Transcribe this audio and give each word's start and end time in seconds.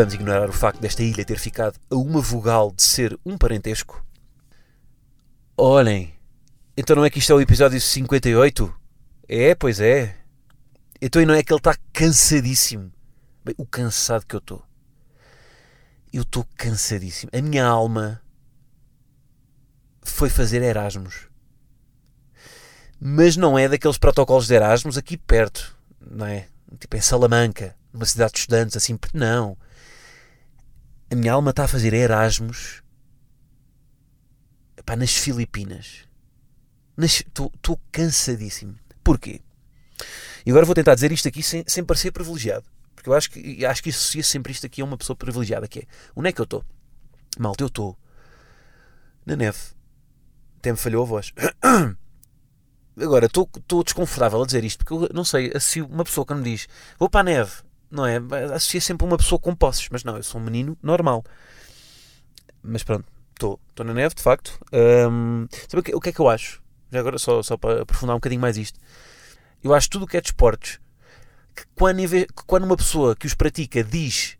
Vamos 0.00 0.14
ignorar 0.14 0.48
o 0.48 0.52
facto 0.54 0.80
desta 0.80 1.02
ilha 1.02 1.26
ter 1.26 1.38
ficado 1.38 1.78
a 1.90 1.94
uma 1.94 2.22
vogal 2.22 2.72
de 2.74 2.82
ser 2.82 3.20
um 3.22 3.36
parentesco. 3.36 4.02
Olhem, 5.54 6.14
então 6.74 6.96
não 6.96 7.04
é 7.04 7.10
que 7.10 7.18
isto 7.18 7.30
é 7.30 7.34
o 7.34 7.40
episódio 7.42 7.78
58? 7.78 8.74
É, 9.28 9.54
pois 9.54 9.78
é. 9.78 10.16
Então 11.02 11.20
e 11.20 11.26
não 11.26 11.34
é 11.34 11.42
que 11.42 11.52
ele 11.52 11.60
está 11.60 11.76
cansadíssimo. 11.92 12.90
Bem, 13.44 13.54
o 13.58 13.66
cansado 13.66 14.24
que 14.24 14.34
eu 14.34 14.38
estou. 14.38 14.62
Eu 16.10 16.22
estou 16.22 16.48
cansadíssimo. 16.56 17.30
A 17.34 17.42
minha 17.42 17.66
alma 17.66 18.22
foi 20.00 20.30
fazer 20.30 20.62
Erasmus. 20.62 21.28
Mas 22.98 23.36
não 23.36 23.58
é 23.58 23.68
daqueles 23.68 23.98
protocolos 23.98 24.46
de 24.46 24.54
Erasmus 24.54 24.96
aqui 24.96 25.18
perto, 25.18 25.76
não 26.00 26.24
é? 26.24 26.48
Tipo 26.78 26.96
em 26.96 27.02
Salamanca, 27.02 27.76
numa 27.92 28.06
cidade 28.06 28.32
de 28.32 28.38
estudantes, 28.38 28.78
assim, 28.78 28.98
não. 29.12 29.58
A 31.10 31.16
minha 31.16 31.32
alma 31.32 31.50
está 31.50 31.64
a 31.64 31.68
fazer 31.68 31.92
Erasmus 31.92 32.82
epá, 34.76 34.96
nas 34.96 35.12
Filipinas. 35.12 36.08
Estou 36.98 37.80
cansadíssimo. 37.90 38.78
Porquê? 39.02 39.40
E 40.44 40.50
agora 40.50 40.66
vou 40.66 40.74
tentar 40.74 40.94
dizer 40.94 41.12
isto 41.12 41.26
aqui 41.28 41.42
sem, 41.42 41.64
sem 41.66 41.84
parecer 41.84 42.12
privilegiado. 42.12 42.64
Porque 42.94 43.08
eu 43.08 43.14
acho 43.14 43.30
que, 43.30 43.64
acho 43.64 43.82
que 43.82 43.90
associa 43.90 44.22
sempre 44.22 44.52
isto 44.52 44.66
aqui 44.66 44.82
a 44.82 44.84
uma 44.84 44.96
pessoa 44.96 45.16
privilegiada, 45.16 45.66
que 45.66 45.80
é, 45.80 45.82
onde 46.14 46.28
é 46.28 46.32
que 46.32 46.40
eu 46.40 46.44
estou? 46.44 46.64
Malta, 47.38 47.62
eu 47.62 47.68
estou 47.68 47.96
na 49.24 49.36
neve. 49.36 49.58
Até 50.58 50.70
me 50.70 50.76
falhou 50.76 51.02
a 51.02 51.06
voz. 51.06 51.32
Agora, 53.00 53.26
estou 53.26 53.82
desconfortável 53.82 54.42
a 54.42 54.46
dizer 54.46 54.62
isto, 54.64 54.84
porque 54.84 54.92
eu 54.92 55.10
não 55.14 55.24
sei, 55.24 55.50
se 55.58 55.80
uma 55.80 56.04
pessoa 56.04 56.26
que 56.26 56.34
me 56.34 56.42
diz, 56.42 56.68
vou 56.98 57.08
para 57.08 57.20
a 57.20 57.24
neve, 57.24 57.52
não 57.90 58.06
é? 58.06 58.18
Associa 58.54 58.80
sempre 58.80 59.06
uma 59.06 59.16
pessoa 59.16 59.38
com 59.38 59.54
posses, 59.54 59.88
mas 59.90 60.04
não, 60.04 60.16
eu 60.16 60.22
sou 60.22 60.40
um 60.40 60.44
menino 60.44 60.76
normal. 60.82 61.24
Mas 62.62 62.82
pronto, 62.82 63.06
estou 63.32 63.58
na 63.84 63.94
neve, 63.94 64.14
de 64.14 64.22
facto. 64.22 64.58
Um, 64.72 65.46
sabe 65.68 65.80
o 65.80 65.82
que, 65.82 65.94
o 65.94 66.00
que 66.00 66.10
é 66.10 66.12
que 66.12 66.20
eu 66.20 66.28
acho? 66.28 66.62
Já 66.90 67.00
agora, 67.00 67.18
só, 67.18 67.42
só 67.42 67.56
para 67.56 67.82
aprofundar 67.82 68.14
um 68.14 68.18
bocadinho 68.18 68.40
mais 68.40 68.56
isto. 68.56 68.78
Eu 69.62 69.74
acho 69.74 69.88
tudo 69.90 70.04
o 70.04 70.06
que 70.06 70.16
é 70.16 70.20
desportos, 70.20 70.78
que 71.54 71.64
quando, 71.74 71.98
que 72.08 72.44
quando 72.46 72.64
uma 72.64 72.76
pessoa 72.76 73.14
que 73.14 73.26
os 73.26 73.34
pratica 73.34 73.82
diz 73.84 74.36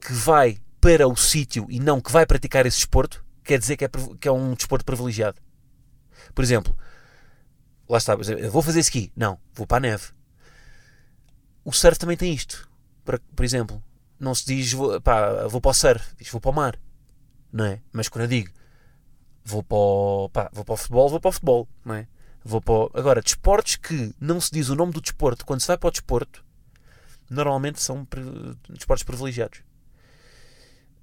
que 0.00 0.12
vai 0.12 0.58
para 0.80 1.06
o 1.06 1.16
sítio 1.16 1.66
e 1.68 1.78
não 1.78 2.00
que 2.00 2.10
vai 2.10 2.26
praticar 2.26 2.66
esse 2.66 2.78
desporto, 2.78 3.24
quer 3.44 3.58
dizer 3.58 3.76
que 3.76 3.84
é, 3.84 3.90
que 4.20 4.28
é 4.28 4.32
um 4.32 4.54
desporto 4.54 4.84
privilegiado. 4.84 5.38
Por 6.34 6.42
exemplo, 6.42 6.76
lá 7.88 7.98
está, 7.98 8.16
vou 8.50 8.62
fazer 8.62 8.80
ski. 8.80 9.12
Não, 9.16 9.38
vou 9.54 9.66
para 9.66 9.76
a 9.78 9.80
neve. 9.80 10.06
O 11.64 11.72
surf 11.72 11.98
também 11.98 12.16
tem 12.16 12.32
isto. 12.32 12.68
Por, 13.04 13.18
por 13.18 13.44
exemplo, 13.44 13.82
não 14.18 14.34
se 14.34 14.46
diz 14.46 14.72
vou, 14.72 15.00
pá, 15.00 15.46
vou 15.46 15.60
para 15.60 15.70
o 15.70 15.74
surf, 15.74 16.14
diz 16.16 16.28
vou 16.30 16.40
para 16.40 16.50
o 16.50 16.54
mar. 16.54 16.78
Não 17.52 17.64
é? 17.64 17.80
Mas 17.92 18.08
quando 18.08 18.22
eu 18.22 18.28
digo 18.28 18.50
vou 19.44 19.62
para 19.62 19.76
o, 19.76 20.28
pá, 20.28 20.50
vou 20.52 20.64
para 20.64 20.74
o 20.74 20.76
futebol, 20.76 21.08
vou 21.08 21.20
para 21.20 21.28
o 21.28 21.32
futebol. 21.32 21.68
Não 21.84 21.94
é? 21.94 22.06
Vou 22.44 22.60
para 22.60 22.74
o... 22.74 22.90
Agora, 22.94 23.22
desportos 23.22 23.76
que 23.76 24.14
não 24.20 24.40
se 24.40 24.50
diz 24.52 24.68
o 24.68 24.74
nome 24.74 24.92
do 24.92 25.00
desporto 25.00 25.44
quando 25.44 25.60
se 25.60 25.66
vai 25.66 25.78
para 25.78 25.88
o 25.88 25.90
desporto, 25.90 26.44
normalmente 27.28 27.80
são 27.80 28.06
desportos 28.68 29.04
privilegiados. 29.04 29.60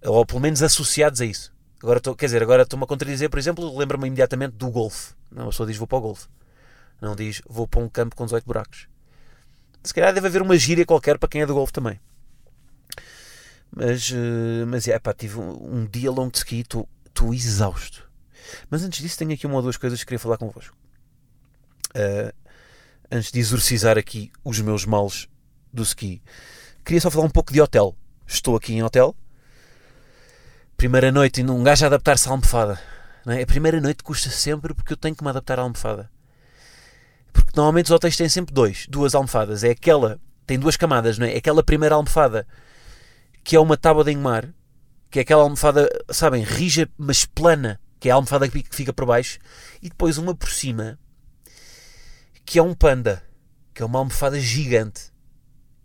Ou 0.03 0.25
pelo 0.25 0.39
menos 0.39 0.61
associados 0.63 1.21
a 1.21 1.25
isso. 1.25 1.53
Agora 1.81 1.97
estou, 1.99 2.15
quer 2.15 2.25
dizer, 2.25 2.41
agora 2.41 2.63
estou-me 2.63 2.83
a 2.83 2.87
contradizer, 2.87 3.29
por 3.29 3.39
exemplo, 3.39 3.77
lembro-me 3.77 4.07
imediatamente 4.07 4.55
do 4.55 4.69
golfe. 4.69 5.13
Não, 5.31 5.43
a 5.43 5.49
pessoa 5.49 5.67
diz 5.67 5.77
vou 5.77 5.87
para 5.87 5.97
o 5.97 6.01
golfe. 6.01 6.27
Não 7.01 7.15
diz 7.15 7.41
vou 7.47 7.67
para 7.67 7.81
um 7.81 7.87
campo 7.87 8.15
com 8.15 8.25
18 8.25 8.45
buracos. 8.45 8.87
Se 9.83 9.93
calhar 9.93 10.13
deve 10.13 10.27
haver 10.27 10.41
uma 10.41 10.57
gíria 10.57 10.85
qualquer 10.85 11.17
para 11.17 11.29
quem 11.29 11.41
é 11.41 11.45
do 11.45 11.53
golfe 11.53 11.73
também. 11.73 11.99
Mas, 13.71 14.11
eh, 14.11 14.65
mas 14.65 14.87
é, 14.87 14.97
pá, 14.99 15.13
tive 15.13 15.39
um, 15.39 15.81
um 15.81 15.85
dia 15.85 16.11
longo 16.11 16.31
de 16.31 16.39
ski, 16.39 16.59
estou 16.59 17.33
exausto. 17.33 18.09
Mas 18.69 18.83
antes 18.83 19.01
disso, 19.01 19.17
tenho 19.17 19.33
aqui 19.33 19.45
uma 19.45 19.55
ou 19.55 19.61
duas 19.61 19.77
coisas 19.77 19.99
que 19.99 20.05
queria 20.05 20.19
falar 20.19 20.37
convosco. 20.37 20.75
Uh, 21.89 22.33
antes 23.11 23.31
de 23.31 23.39
exorcizar 23.39 23.97
aqui 23.97 24.31
os 24.43 24.59
meus 24.59 24.85
males 24.85 25.27
do 25.71 25.83
ski, 25.83 26.21
queria 26.83 27.01
só 27.01 27.09
falar 27.09 27.25
um 27.25 27.29
pouco 27.29 27.53
de 27.53 27.61
hotel. 27.61 27.95
Estou 28.27 28.55
aqui 28.55 28.73
em 28.73 28.83
hotel. 28.83 29.15
Primeira 30.77 31.11
noite, 31.11 31.41
e 31.41 31.43
um 31.43 31.63
gajo 31.63 31.85
a 31.85 31.87
adaptar-se 31.87 32.27
à 32.27 32.31
almofada. 32.31 32.79
É? 33.27 33.41
A 33.41 33.45
primeira 33.45 33.81
noite 33.81 34.03
custa 34.03 34.29
sempre 34.29 34.73
porque 34.73 34.93
eu 34.93 34.97
tenho 34.97 35.15
que 35.15 35.23
me 35.23 35.29
adaptar 35.29 35.59
à 35.59 35.61
almofada. 35.61 36.09
Porque 37.31 37.51
normalmente 37.55 37.85
os 37.85 37.91
hotéis 37.91 38.17
têm 38.17 38.29
sempre 38.29 38.53
dois, 38.53 38.85
duas 38.87 39.15
almofadas. 39.15 39.63
É 39.63 39.71
aquela, 39.71 40.19
tem 40.45 40.59
duas 40.59 40.77
camadas, 40.77 41.17
não 41.17 41.25
é? 41.25 41.33
é 41.33 41.37
aquela 41.37 41.63
primeira 41.63 41.95
almofada 41.95 42.45
que 43.43 43.55
é 43.55 43.59
uma 43.59 43.77
tábua 43.77 44.03
de 44.03 44.11
engomar, 44.11 44.53
que 45.09 45.19
é 45.19 45.21
aquela 45.21 45.41
almofada, 45.41 45.89
sabem, 46.11 46.43
rija, 46.43 46.87
mas 46.97 47.25
plana, 47.25 47.79
que 47.99 48.09
é 48.09 48.11
a 48.11 48.15
almofada 48.15 48.47
que 48.47 48.63
fica 48.69 48.93
por 48.93 49.05
baixo, 49.05 49.39
e 49.81 49.89
depois 49.89 50.17
uma 50.17 50.35
por 50.35 50.49
cima, 50.49 50.99
que 52.45 52.59
é 52.59 52.61
um 52.61 52.73
panda, 52.73 53.23
que 53.73 53.81
é 53.81 53.85
uma 53.85 53.99
almofada 53.99 54.39
gigante. 54.39 55.11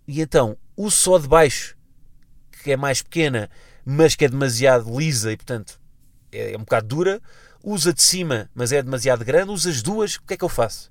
E 0.06 0.21
então, 0.21 0.59
o 0.76 0.91
só 0.91 1.19
de 1.19 1.26
baixo, 1.26 1.76
que 2.62 2.72
é 2.72 2.76
mais 2.76 3.00
pequena, 3.00 3.49
mas 3.84 4.15
que 4.15 4.25
é 4.25 4.28
demasiado 4.28 4.99
lisa 4.99 5.32
e, 5.32 5.37
portanto, 5.37 5.81
é, 6.31 6.53
é 6.53 6.56
um 6.56 6.61
bocado 6.61 6.88
dura, 6.88 7.22
usa 7.62 7.93
de 7.93 8.03
cima, 8.03 8.50
mas 8.55 8.72
é 8.72 8.82
demasiado 8.82 9.25
grande, 9.25 9.50
usa 9.50 9.71
as 9.71 9.81
duas, 9.81 10.16
o 10.16 10.22
que 10.22 10.34
é 10.34 10.37
que 10.37 10.44
eu 10.44 10.49
faço? 10.49 10.91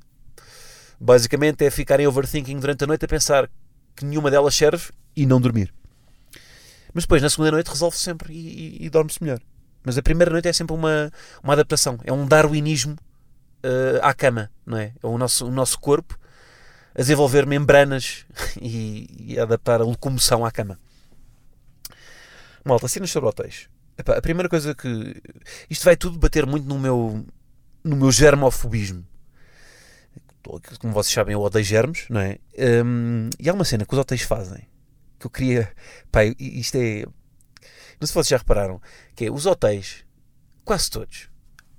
Basicamente 1.03 1.65
é 1.65 1.69
ficar 1.69 1.99
em 1.99 2.07
overthinking 2.07 2.57
durante 2.57 2.85
a 2.85 2.87
noite 2.87 3.03
a 3.03 3.07
pensar 3.09 3.49
que 3.93 4.05
nenhuma 4.05 4.31
delas 4.31 4.55
serve 4.55 4.85
e 5.13 5.25
não 5.25 5.41
dormir. 5.41 5.73
Mas 6.93 7.03
depois, 7.03 7.21
na 7.21 7.29
segunda 7.29 7.51
noite, 7.51 7.67
resolve 7.67 7.97
-se 7.97 8.03
sempre 8.03 8.33
e, 8.33 8.37
e, 8.83 8.85
e 8.85 8.89
dorme-se 8.89 9.21
melhor. 9.21 9.41
Mas 9.83 9.97
a 9.97 10.01
primeira 10.01 10.31
noite 10.31 10.47
é 10.47 10.53
sempre 10.53 10.73
uma, 10.73 11.11
uma 11.43 11.51
adaptação. 11.51 11.99
É 12.05 12.13
um 12.13 12.25
darwinismo 12.25 12.93
uh, 12.93 13.99
à 14.01 14.13
cama, 14.13 14.49
não 14.65 14.77
é? 14.77 14.93
É 15.03 15.05
o 15.05 15.17
nosso, 15.17 15.45
o 15.45 15.51
nosso 15.51 15.77
corpo 15.77 16.17
a 16.95 16.99
desenvolver 16.99 17.45
membranas 17.45 18.25
e, 18.61 19.33
e 19.33 19.37
a 19.37 19.43
adaptar 19.43 19.81
a 19.81 19.83
locomoção 19.83 20.45
à 20.45 20.51
cama. 20.51 20.79
Malta, 22.63 22.87
cenas 22.87 23.11
sobre 23.11 23.27
hotéis. 23.27 23.67
Epá, 23.97 24.15
a 24.15 24.21
primeira 24.21 24.47
coisa 24.47 24.73
que. 24.73 25.21
Isto 25.69 25.83
vai 25.83 25.97
tudo 25.97 26.17
bater 26.17 26.45
muito 26.45 26.65
no 26.65 26.79
meu, 26.79 27.25
no 27.83 27.97
meu 27.97 28.09
germofobismo 28.09 29.05
como 30.79 30.93
vocês 30.93 31.13
sabem, 31.13 31.33
eu 31.33 31.41
odeio 31.41 31.65
germes, 31.65 32.05
não 32.09 32.21
é? 32.21 32.37
Um, 32.83 33.29
e 33.39 33.49
há 33.49 33.53
uma 33.53 33.65
cena 33.65 33.85
que 33.85 33.93
os 33.93 33.99
hotéis 33.99 34.21
fazem 34.21 34.67
que 35.23 35.27
eu 35.27 35.31
queria. 35.31 35.71
Pá, 36.11 36.25
isto 36.39 36.75
é. 36.75 37.05
Não 37.99 38.05
sei 38.05 38.07
se 38.07 38.13
vocês 38.13 38.27
já 38.27 38.37
repararam, 38.37 38.81
que 39.15 39.25
é 39.25 39.31
os 39.31 39.45
hotéis, 39.45 40.03
quase 40.65 40.89
todos, 40.89 41.29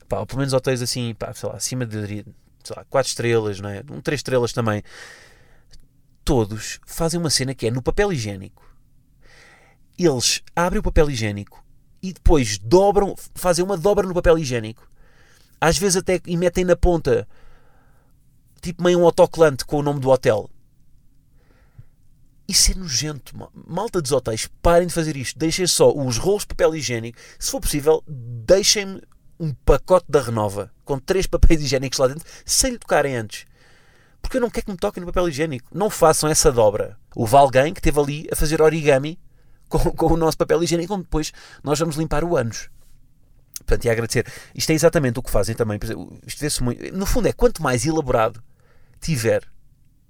pá, 0.09 0.21
ou 0.21 0.27
pelo 0.27 0.39
menos 0.39 0.55
hotéis 0.55 0.81
assim, 0.81 1.15
pá, 1.15 1.35
sei 1.35 1.49
lá, 1.49 1.57
acima 1.57 1.85
de 1.85 2.25
sei 2.65 2.77
lá, 2.77 2.85
4 2.89 3.09
estrelas, 3.09 3.61
não 3.61 3.69
é? 3.69 3.83
Um 3.91 4.01
3 4.01 4.19
estrelas 4.19 4.53
também. 4.53 4.83
Todos 6.25 6.81
fazem 6.87 7.21
uma 7.21 7.29
cena 7.29 7.55
que 7.55 7.67
é 7.67 7.71
no 7.71 7.83
papel 7.83 8.11
higiênico. 8.11 8.65
Eles 9.99 10.43
abrem 10.57 10.81
o 10.81 10.83
papel 10.83 11.11
higiênico 11.11 11.63
e 12.03 12.13
depois 12.13 12.59
dobram, 12.59 13.15
fazem 13.35 13.63
uma 13.63 13.77
dobra 13.77 14.07
no 14.07 14.15
papel 14.15 14.39
higiênico. 14.39 14.91
Às 15.61 15.77
vezes 15.77 15.97
até 15.97 16.21
e 16.27 16.37
metem 16.37 16.65
na 16.65 16.75
ponta 16.75 17.29
tipo 18.65 18.83
meio 18.83 19.01
um 19.01 19.05
autocolante 19.05 19.65
com 19.65 19.79
o 19.79 19.83
nome 19.83 20.01
do 20.01 20.11
hotel. 20.11 20.51
Isso 22.47 22.73
é 22.73 22.75
nojento. 22.75 23.33
Malta 23.67 24.03
dos 24.03 24.13
hotéis, 24.13 24.49
parem 24.61 24.87
de 24.87 24.95
fazer 24.95 25.17
isto. 25.17 25.39
Deixem 25.39 25.67
só 25.67 25.93
os 25.93 26.19
rolos 26.19 26.43
de 26.43 26.49
papel 26.49 26.75
higiênico. 26.75 27.19
Se 27.39 27.51
for 27.51 27.61
possível, 27.61 28.03
deixem-me 28.07 29.03
um 29.41 29.53
pacote 29.65 30.07
da 30.09 30.21
Renova 30.21 30.71
com 30.85 30.99
três 30.99 31.27
papéis 31.27 31.63
higiênicos 31.63 31.99
lá 31.99 32.07
dentro, 32.07 32.25
sem 32.45 32.73
lhe 32.73 32.79
tocarem 32.79 33.17
antes. 33.17 33.47
Porque 34.21 34.37
eu 34.37 34.41
não 34.41 34.51
quero 34.51 34.67
que 34.67 34.73
me 34.73 34.79
toquem 34.79 35.01
no 35.01 35.07
papel 35.07 35.29
higiênico. 35.29 35.69
Não 35.73 35.89
façam 35.89 36.29
essa 36.29 36.53
dobra. 36.53 36.99
Houve 37.15 37.37
alguém 37.37 37.73
que 37.73 37.81
esteve 37.81 38.01
ali 38.01 38.29
a 38.31 38.37
fazer 38.37 38.61
origami 38.61 39.19
com, 39.69 39.79
com 39.93 40.13
o 40.13 40.17
nosso 40.17 40.37
papel 40.37 40.63
higiênico, 40.63 40.95
onde 40.95 41.05
depois 41.05 41.33
nós 41.63 41.79
vamos 41.79 41.97
limpar 41.97 42.25
o 42.25 42.37
ânus. 42.37 42.69
Portanto, 43.59 43.85
e 43.87 43.91
agradecer. 43.91 44.27
Isto 44.55 44.71
é 44.71 44.75
exatamente 44.75 45.19
o 45.19 45.23
que 45.23 45.31
fazem 45.31 45.55
também. 45.55 45.79
Isto 46.27 46.65
muito. 46.65 46.95
No 46.95 47.07
fundo, 47.07 47.29
é 47.29 47.33
quanto 47.33 47.63
mais 47.63 47.87
elaborado 47.87 48.43
tiver 49.05 49.43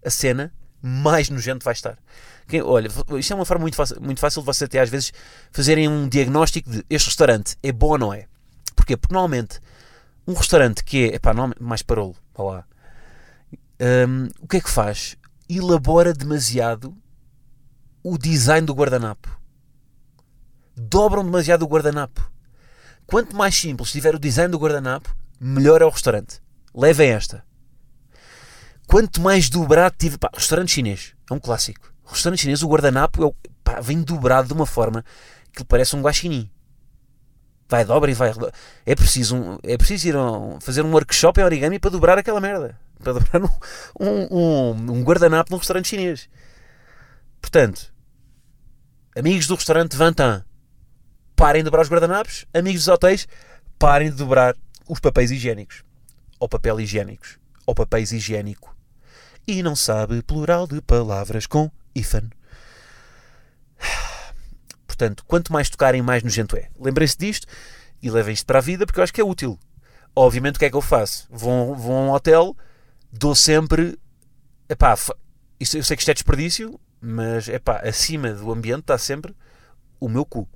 a 0.05 0.11
cena, 0.11 0.53
mais 0.81 1.29
nojento 1.29 1.65
vai 1.65 1.73
estar. 1.73 1.99
Quem, 2.47 2.63
olha, 2.63 2.89
isto 3.19 3.33
é 3.33 3.37
uma 3.37 3.45
forma 3.45 3.63
muito 3.63 3.77
fácil, 3.77 4.01
muito 4.01 4.21
fácil 4.21 4.43
de 4.43 4.47
vocês 4.47 4.69
até 4.69 4.81
às 4.81 4.91
vezes 4.91 5.13
fazerem 5.51 5.89
um 5.89 6.09
diagnóstico 6.09 6.71
de 6.71 6.85
este 6.91 7.07
restaurante 7.07 7.57
é 7.63 7.73
bom 7.73 7.91
ou 7.91 7.99
não 7.99 8.15
é. 8.15 8.27
Porquê? 8.77 8.97
Porque 8.97 9.15
normalmente 9.15 9.61
um 10.27 10.35
restaurante 10.35 10.85
que 10.85 11.05
é, 11.05 11.15
epá, 11.17 11.33
não, 11.33 11.53
mais 11.59 11.83
parolo, 11.83 12.15
vá 12.35 12.45
lá, 12.45 12.67
um, 13.81 14.29
o 14.41 14.49
que 14.49 14.59
é 14.59 14.61
que 14.61 14.71
faz? 14.71 15.17
Elabora 15.49 16.13
demasiado 16.13 16.97
o 18.03 18.17
design 18.19 18.67
do 18.67 18.75
guardanapo. 18.75 19.41
Dobram 20.77 21.25
demasiado 21.25 21.63
o 21.63 21.69
guardanapo. 21.69 22.31
Quanto 23.07 23.37
mais 23.37 23.55
simples 23.55 23.91
tiver 23.91 24.15
o 24.15 24.19
design 24.19 24.51
do 24.51 24.59
guardanapo, 24.59 25.15
melhor 25.41 25.83
é 25.83 25.85
o 25.85 25.91
restaurante. 25.91 26.41
Levem 26.75 27.11
esta. 27.11 27.45
Quanto 28.87 29.21
mais 29.21 29.49
dobrado 29.49 29.97
tiver. 29.99 30.19
Pá, 30.19 30.31
restaurante 30.33 30.73
chinês 30.73 31.15
é 31.31 31.35
um 31.35 31.39
clássico. 31.39 31.93
Restaurante 32.05 32.41
chinês, 32.41 32.63
o 32.63 32.69
guardanapo 32.69 33.23
é 33.23 33.27
o, 33.27 33.35
pá, 33.63 33.81
vem 33.81 34.03
dobrado 34.03 34.49
de 34.49 34.55
uma 34.55 34.67
forma 34.67 35.05
que 35.53 35.65
parece 35.65 35.97
um 35.97 36.03
guaxinim. 36.03 36.51
Vai, 37.69 37.85
dobra 37.85 38.11
e 38.11 38.15
vai. 38.15 38.33
É 38.85 38.95
preciso, 38.95 39.37
um, 39.37 39.59
é 39.63 39.77
preciso 39.77 40.09
ir 40.09 40.17
um, 40.17 40.61
fazer 40.61 40.83
um 40.83 40.93
workshop 40.93 41.41
em 41.41 41.45
origami 41.45 41.79
para 41.79 41.91
dobrar 41.91 42.19
aquela 42.19 42.41
merda. 42.41 42.79
Para 43.03 43.15
dobrar 43.15 43.43
um, 43.99 44.37
um, 44.39 44.93
um 44.93 45.03
guardanapo 45.03 45.51
num 45.51 45.59
restaurante 45.59 45.89
chinês. 45.89 46.29
Portanto, 47.41 47.93
amigos 49.17 49.47
do 49.47 49.55
restaurante 49.55 49.97
Vantan, 49.97 50.45
parem 51.35 51.63
de 51.63 51.65
dobrar 51.65 51.83
os 51.83 51.89
guardanapos. 51.89 52.45
Amigos 52.53 52.85
dos 52.85 52.89
hotéis, 52.89 53.27
parem 53.79 54.11
de 54.11 54.17
dobrar 54.17 54.55
os 54.89 55.01
papéis 55.01 55.31
higiênicos. 55.31 55.83
Ou 56.39 56.49
papel 56.49 56.81
higiênicos. 56.81 57.39
Ou 57.67 57.75
papéis 57.75 58.13
higiênico. 58.13 58.74
E 59.47 59.63
não 59.63 59.77
sabe 59.77 60.23
plural 60.23 60.67
de 60.67 60.81
palavras 60.81 61.47
com 61.47 61.71
hífen. 61.95 62.31
Portanto, 64.87 65.25
quanto 65.27 65.53
mais 65.53 65.69
tocarem, 65.69 66.03
mais 66.03 66.23
nojento 66.23 66.57
é. 66.57 66.71
Lembrem-se 66.79 67.19
disto 67.19 67.47
e 68.01 68.11
levem 68.11 68.33
isto 68.33 68.47
para 68.47 68.59
a 68.59 68.63
vida 68.63 68.87
porque 68.87 69.01
eu 69.01 69.05
acho 69.05 69.13
que 69.13 69.21
é 69.21 69.25
útil. 69.25 69.59
Obviamente, 70.17 70.57
o 70.57 70.59
que 70.59 70.65
é 70.65 70.71
que 70.71 70.77
eu 70.77 70.81
faço? 70.81 71.27
Vou, 71.31 71.75
vou 71.75 71.97
a 71.97 72.01
um 72.01 72.11
hotel, 72.11 72.57
dou 73.13 73.35
sempre. 73.35 73.99
Epá, 74.69 74.97
isto, 75.59 75.77
eu 75.77 75.85
sei 75.85 75.97
que 75.97 76.03
isto 76.03 76.11
é 76.11 76.15
desperdício, 76.15 76.81
mas 77.01 77.49
epá, 77.49 77.79
acima 77.79 78.33
do 78.33 78.51
ambiente 78.53 78.81
está 78.81 78.97
sempre 78.97 79.35
o 80.01 80.09
meu 80.09 80.25
cu. 80.25 80.49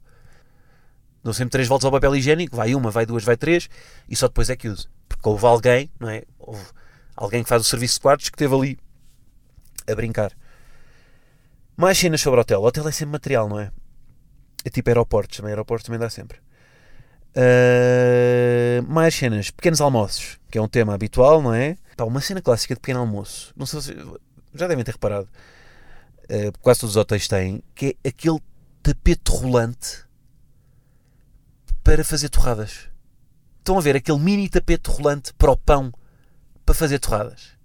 Dou 1.22 1.34
sempre 1.34 1.50
três 1.50 1.66
voltas 1.66 1.84
ao 1.84 1.92
papel 1.92 2.14
higiênico, 2.16 2.56
vai 2.56 2.74
uma, 2.74 2.90
vai 2.90 3.04
duas, 3.04 3.24
vai 3.24 3.36
três, 3.36 3.68
e 4.08 4.14
só 4.14 4.28
depois 4.28 4.48
é 4.48 4.56
que 4.56 4.68
uso. 4.68 4.88
Porque 5.08 5.28
houve 5.28 5.44
alguém, 5.44 5.90
não 5.98 6.08
é? 6.08 6.22
Houve 6.38 6.64
alguém 7.18 7.42
que 7.42 7.48
faz 7.48 7.62
o 7.62 7.64
serviço 7.64 7.94
de 7.94 8.00
quartos 8.00 8.28
que 8.28 8.36
esteve 8.36 8.54
ali 8.54 8.78
a 9.90 9.94
brincar. 9.94 10.32
Mais 11.76 11.98
cenas 11.98 12.20
sobre 12.20 12.38
o 12.38 12.42
hotel. 12.42 12.60
O 12.60 12.64
hotel 12.64 12.86
é 12.88 12.92
sempre 12.92 13.12
material, 13.12 13.48
não 13.48 13.58
é? 13.58 13.72
É 14.64 14.70
tipo 14.70 14.88
aeroportos, 14.88 15.36
também 15.36 15.50
aeroportos 15.50 15.84
também 15.84 15.98
dá 15.98 16.08
sempre. 16.08 16.38
Uh, 17.30 18.82
mais 18.88 19.14
cenas, 19.14 19.50
pequenos 19.50 19.80
almoços, 19.80 20.38
que 20.50 20.58
é 20.58 20.62
um 20.62 20.68
tema 20.68 20.94
habitual, 20.94 21.42
não 21.42 21.52
é? 21.52 21.76
Pá, 21.96 22.04
uma 22.04 22.20
cena 22.20 22.40
clássica 22.40 22.74
de 22.74 22.80
pequeno 22.80 23.00
almoço. 23.00 23.52
Não 23.56 23.66
sei 23.66 23.80
se 23.80 23.96
já 24.54 24.68
devem 24.68 24.84
ter 24.84 24.92
reparado. 24.92 25.28
Uh, 26.24 26.56
quase 26.60 26.80
todos 26.80 26.94
os 26.94 27.00
hotéis 27.00 27.26
têm, 27.26 27.62
que 27.74 27.96
é 28.04 28.08
aquele 28.08 28.38
tapete 28.80 29.30
rolante 29.30 30.04
para 31.82 32.04
fazer 32.04 32.28
torradas. 32.28 32.88
Estão 33.58 33.76
a 33.76 33.80
ver 33.80 33.96
aquele 33.96 34.18
mini 34.18 34.48
tapete 34.48 34.88
rolante 34.88 35.32
para 35.34 35.50
o 35.50 35.56
pão 35.56 35.92
para 36.68 36.74
fazer 36.74 36.98
torradas. 36.98 37.56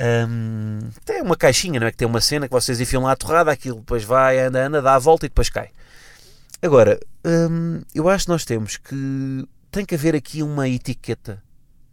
Um, 0.00 0.90
tem 1.04 1.20
uma 1.20 1.36
caixinha, 1.36 1.78
não 1.78 1.86
é? 1.86 1.90
Que 1.90 1.98
tem 1.98 2.08
uma 2.08 2.20
cena 2.20 2.48
que 2.48 2.52
vocês 2.52 2.80
enfiam 2.80 3.02
lá 3.02 3.12
a 3.12 3.16
torrada, 3.16 3.52
aquilo 3.52 3.80
depois 3.80 4.02
vai, 4.02 4.40
anda, 4.40 4.66
anda, 4.66 4.80
dá 4.80 4.94
a 4.94 4.98
volta 4.98 5.26
e 5.26 5.28
depois 5.28 5.50
cai. 5.50 5.70
Agora, 6.62 6.98
eu 7.94 8.08
acho 8.08 8.24
que 8.24 8.30
nós 8.30 8.46
temos 8.46 8.78
que. 8.78 9.46
Tem 9.70 9.84
que 9.84 9.94
haver 9.94 10.16
aqui 10.16 10.42
uma 10.42 10.66
etiqueta. 10.68 11.42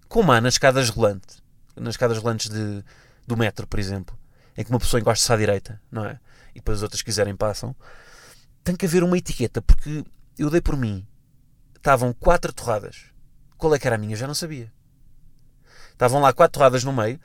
Como 0.07 0.31
há 0.31 0.39
nas 0.39 0.53
escadas 0.53 0.89
rolantes. 0.89 1.43
Nas 1.75 1.95
escadas 1.95 2.17
rolantes 2.17 2.49
de, 2.49 2.81
do 3.27 3.35
metro, 3.35 3.67
por 3.67 3.79
exemplo. 3.79 4.17
Em 4.57 4.63
que 4.63 4.69
uma 4.69 4.79
pessoa 4.79 5.01
encosta-se 5.01 5.33
à 5.33 5.35
direita, 5.35 5.81
não 5.91 6.05
é? 6.05 6.17
E 6.51 6.59
depois 6.59 6.77
as 6.77 6.83
outras 6.83 7.01
quiserem 7.01 7.35
passam. 7.35 7.75
Tem 8.63 8.75
que 8.75 8.85
haver 8.85 9.03
uma 9.03 9.17
etiqueta, 9.17 9.61
porque 9.61 10.05
eu 10.37 10.49
dei 10.49 10.61
por 10.61 10.77
mim. 10.77 11.05
Estavam 11.75 12.13
quatro 12.13 12.53
torradas. 12.53 13.07
Qual 13.57 13.75
é 13.75 13.79
que 13.79 13.85
era 13.85 13.97
a 13.97 13.99
minha? 13.99 14.15
Já 14.15 14.27
não 14.27 14.33
sabia. 14.35 14.71
Estavam 16.01 16.19
lá 16.19 16.33
quatro 16.33 16.53
torradas 16.53 16.83
no 16.83 16.91
meio 16.91 17.19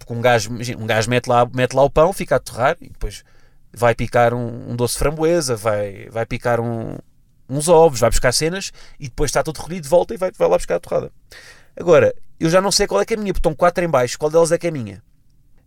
porque 0.00 0.12
um 0.12 0.20
gajo, 0.20 0.50
um 0.78 0.86
gajo 0.86 1.10
mete, 1.10 1.26
lá, 1.26 1.44
mete 1.52 1.74
lá 1.74 1.82
o 1.82 1.90
pão, 1.90 2.12
fica 2.12 2.36
a 2.36 2.38
torrar 2.38 2.76
e 2.80 2.88
depois 2.88 3.22
vai 3.72 3.94
picar 3.94 4.32
um, 4.32 4.70
um 4.70 4.76
doce 4.76 4.98
framboesa, 4.98 5.54
vai, 5.54 6.08
vai 6.08 6.24
picar 6.24 6.58
um, 6.58 6.96
uns 7.48 7.68
ovos, 7.68 8.00
vai 8.00 8.10
buscar 8.10 8.32
cenas 8.32 8.72
e 8.98 9.04
depois 9.04 9.28
está 9.28 9.42
tudo 9.42 9.58
recolhido 9.58 9.82
de 9.82 9.88
volta 9.88 10.14
e 10.14 10.16
vai, 10.16 10.30
vai 10.32 10.48
lá 10.48 10.56
buscar 10.56 10.76
a 10.76 10.80
torrada. 10.80 11.12
Agora, 11.76 12.14
eu 12.38 12.48
já 12.48 12.60
não 12.60 12.72
sei 12.72 12.86
qual 12.86 13.00
é 13.00 13.04
que 13.04 13.14
é 13.14 13.16
a 13.16 13.20
minha, 13.20 13.32
porque 13.32 13.40
estão 13.40 13.54
quatro 13.54 13.84
em 13.84 13.88
baixo, 13.88 14.18
qual 14.18 14.30
delas 14.30 14.50
é 14.50 14.58
que 14.58 14.66
é 14.66 14.70
a 14.70 14.72
minha? 14.72 15.02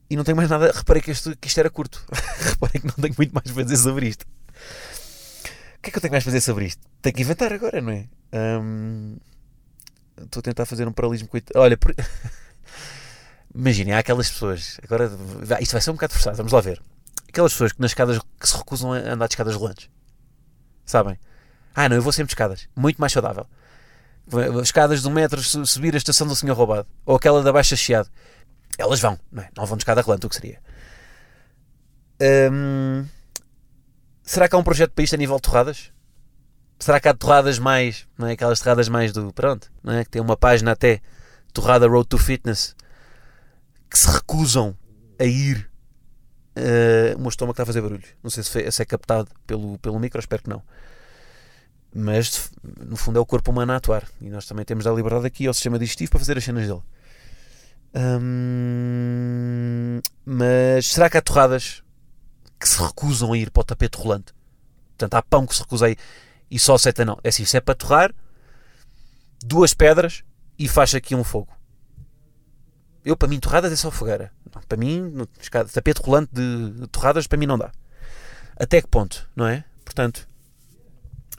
E 0.09 0.15
não 0.15 0.23
tenho 0.23 0.35
mais 0.35 0.49
nada, 0.49 0.71
reparei 0.73 1.01
que 1.01 1.11
isto, 1.11 1.37
que 1.37 1.47
isto 1.47 1.59
era 1.59 1.69
curto. 1.69 2.03
reparei 2.39 2.81
que 2.81 2.87
não 2.87 2.95
tenho 2.95 3.15
muito 3.17 3.31
mais 3.33 3.51
para 3.51 3.63
dizer 3.63 3.77
sobre 3.77 4.07
isto. 4.07 4.23
O 4.23 5.81
que 5.83 5.89
é 5.89 5.91
que 5.91 5.97
eu 5.97 6.01
tenho 6.01 6.11
mais 6.11 6.23
para 6.23 6.31
dizer 6.31 6.41
sobre 6.41 6.65
isto? 6.65 6.81
Tenho 7.01 7.15
que 7.15 7.21
inventar 7.21 7.53
agora, 7.53 7.81
não 7.81 7.91
é? 7.91 8.07
Hum, 8.33 9.17
estou 10.21 10.39
a 10.39 10.43
tentar 10.43 10.65
fazer 10.65 10.87
um 10.87 10.91
paralelismo 10.91 11.27
com. 11.27 11.39
Olha, 11.55 11.77
por... 11.77 11.93
Imaginem, 13.53 13.93
há 13.93 13.99
aquelas 13.99 14.29
pessoas. 14.29 14.79
Agora, 14.83 15.11
isto 15.59 15.71
vai 15.71 15.81
ser 15.81 15.91
um 15.91 15.93
bocado 15.93 16.13
forçado, 16.13 16.37
vamos 16.37 16.51
lá 16.51 16.61
ver. 16.61 16.81
Aquelas 17.29 17.51
pessoas 17.51 17.71
que 17.71 17.81
nas 17.81 17.91
escadas 17.91 18.19
que 18.39 18.49
se 18.49 18.57
recusam 18.57 18.93
a 18.93 18.97
andar 18.97 19.27
de 19.27 19.33
escadas 19.33 19.55
rolantes. 19.55 19.89
Sabem? 20.85 21.19
Ah, 21.75 21.89
não, 21.89 21.95
eu 21.95 22.01
vou 22.01 22.11
sempre 22.11 22.27
de 22.27 22.33
escadas. 22.33 22.67
Muito 22.75 22.97
mais 22.99 23.11
saudável. 23.11 23.47
Escadas 24.63 25.01
de 25.01 25.07
um 25.07 25.11
metro, 25.11 25.41
subir 25.41 25.93
a 25.93 25.97
estação 25.97 26.27
do 26.27 26.35
senhor 26.35 26.55
roubado. 26.55 26.87
Ou 27.05 27.15
aquela 27.15 27.41
da 27.41 27.51
Baixa 27.51 27.75
Chiado. 27.75 28.09
Elas 28.77 28.99
vão, 28.99 29.19
não 29.31 29.43
é? 29.43 29.49
Não 29.55 29.65
vão 29.65 29.77
de 29.77 29.81
escada 29.81 30.01
rolante, 30.01 30.25
o 30.25 30.29
que 30.29 30.35
seria? 30.35 30.59
Hum, 32.51 33.05
será 34.23 34.47
que 34.47 34.55
há 34.55 34.57
um 34.57 34.63
projeto 34.63 34.91
para 34.91 35.03
isto 35.03 35.13
a 35.13 35.17
nível 35.17 35.35
de 35.35 35.41
torradas? 35.41 35.91
Será 36.83 36.99
que 36.99 37.07
há 37.07 37.13
torradas 37.13 37.59
mais, 37.59 38.05
não 38.17 38.27
é? 38.27 38.33
Aquelas 38.33 38.59
torradas 38.59 38.89
mais 38.89 39.13
do. 39.13 39.31
Pronto, 39.31 39.71
não 39.81 39.93
é? 39.93 40.03
Que 40.03 40.11
tem 40.11 40.21
uma 40.21 40.35
página 40.35 40.73
até. 40.73 41.01
Torrada 41.53 41.87
Road 41.87 42.09
to 42.09 42.17
Fitness 42.17 42.75
que 43.89 43.97
se 43.97 44.11
recusam 44.11 44.75
a 45.17 45.23
ir. 45.23 45.71
Uh, 46.57 47.15
o 47.15 47.21
meu 47.21 47.29
estômago 47.29 47.53
está 47.53 47.63
a 47.63 47.65
fazer 47.65 47.81
barulho. 47.81 48.03
Não 48.21 48.29
sei 48.29 48.43
se, 48.43 48.49
foi, 48.49 48.69
se 48.69 48.81
é 48.81 48.85
captado 48.85 49.29
pelo, 49.47 49.77
pelo 49.77 49.97
micro, 49.97 50.19
espero 50.19 50.43
que 50.43 50.49
não. 50.49 50.61
Mas 51.95 52.51
no 52.85 52.97
fundo 52.97 53.17
é 53.17 53.21
o 53.21 53.25
corpo 53.25 53.49
humano 53.49 53.71
a 53.71 53.77
atuar. 53.77 54.05
E 54.19 54.29
nós 54.29 54.45
também 54.45 54.65
temos 54.65 54.85
a 54.85 54.91
liberdade 54.91 55.25
aqui 55.25 55.47
ao 55.47 55.53
sistema 55.53 55.79
digestivo 55.79 56.11
para 56.11 56.19
fazer 56.19 56.37
as 56.37 56.43
cenas 56.43 56.67
dele. 56.67 56.81
Hum, 57.95 60.01
mas 60.25 60.87
será 60.87 61.09
que 61.09 61.15
há 61.15 61.21
torradas 61.21 61.81
que 62.59 62.67
se 62.67 62.83
recusam 62.83 63.31
a 63.31 63.37
ir 63.37 63.51
para 63.51 63.61
o 63.61 63.63
tapete 63.63 63.97
rolante? 63.97 64.33
Portanto, 64.97 65.13
há 65.13 65.21
pão 65.21 65.47
que 65.47 65.55
se 65.55 65.61
recusa 65.61 65.85
a 65.85 65.91
ir 65.91 65.97
e 66.53 66.59
só 66.59 66.75
aceita 66.75 67.03
não. 67.03 67.17
É 67.23 67.29
assim, 67.29 67.45
se 67.45 67.57
é 67.57 67.59
para 67.59 67.73
torrar, 67.73 68.13
duas 69.43 69.73
pedras 69.73 70.23
e 70.57 70.67
faz 70.67 70.93
aqui 70.93 71.15
um 71.15 71.23
fogo. 71.23 71.51
Eu, 73.03 73.17
para 73.17 73.27
mim, 73.27 73.39
torradas 73.39 73.73
é 73.73 73.75
só 73.75 73.89
fogueira. 73.89 74.31
Para 74.69 74.77
mim, 74.77 75.27
tapete 75.73 75.99
rolante 75.99 76.29
de 76.31 76.87
torradas, 76.91 77.25
para 77.25 77.39
mim 77.39 77.47
não 77.47 77.57
dá. 77.57 77.71
Até 78.55 78.79
que 78.79 78.87
ponto, 78.87 79.27
não 79.35 79.47
é? 79.47 79.65
Portanto, 79.83 80.27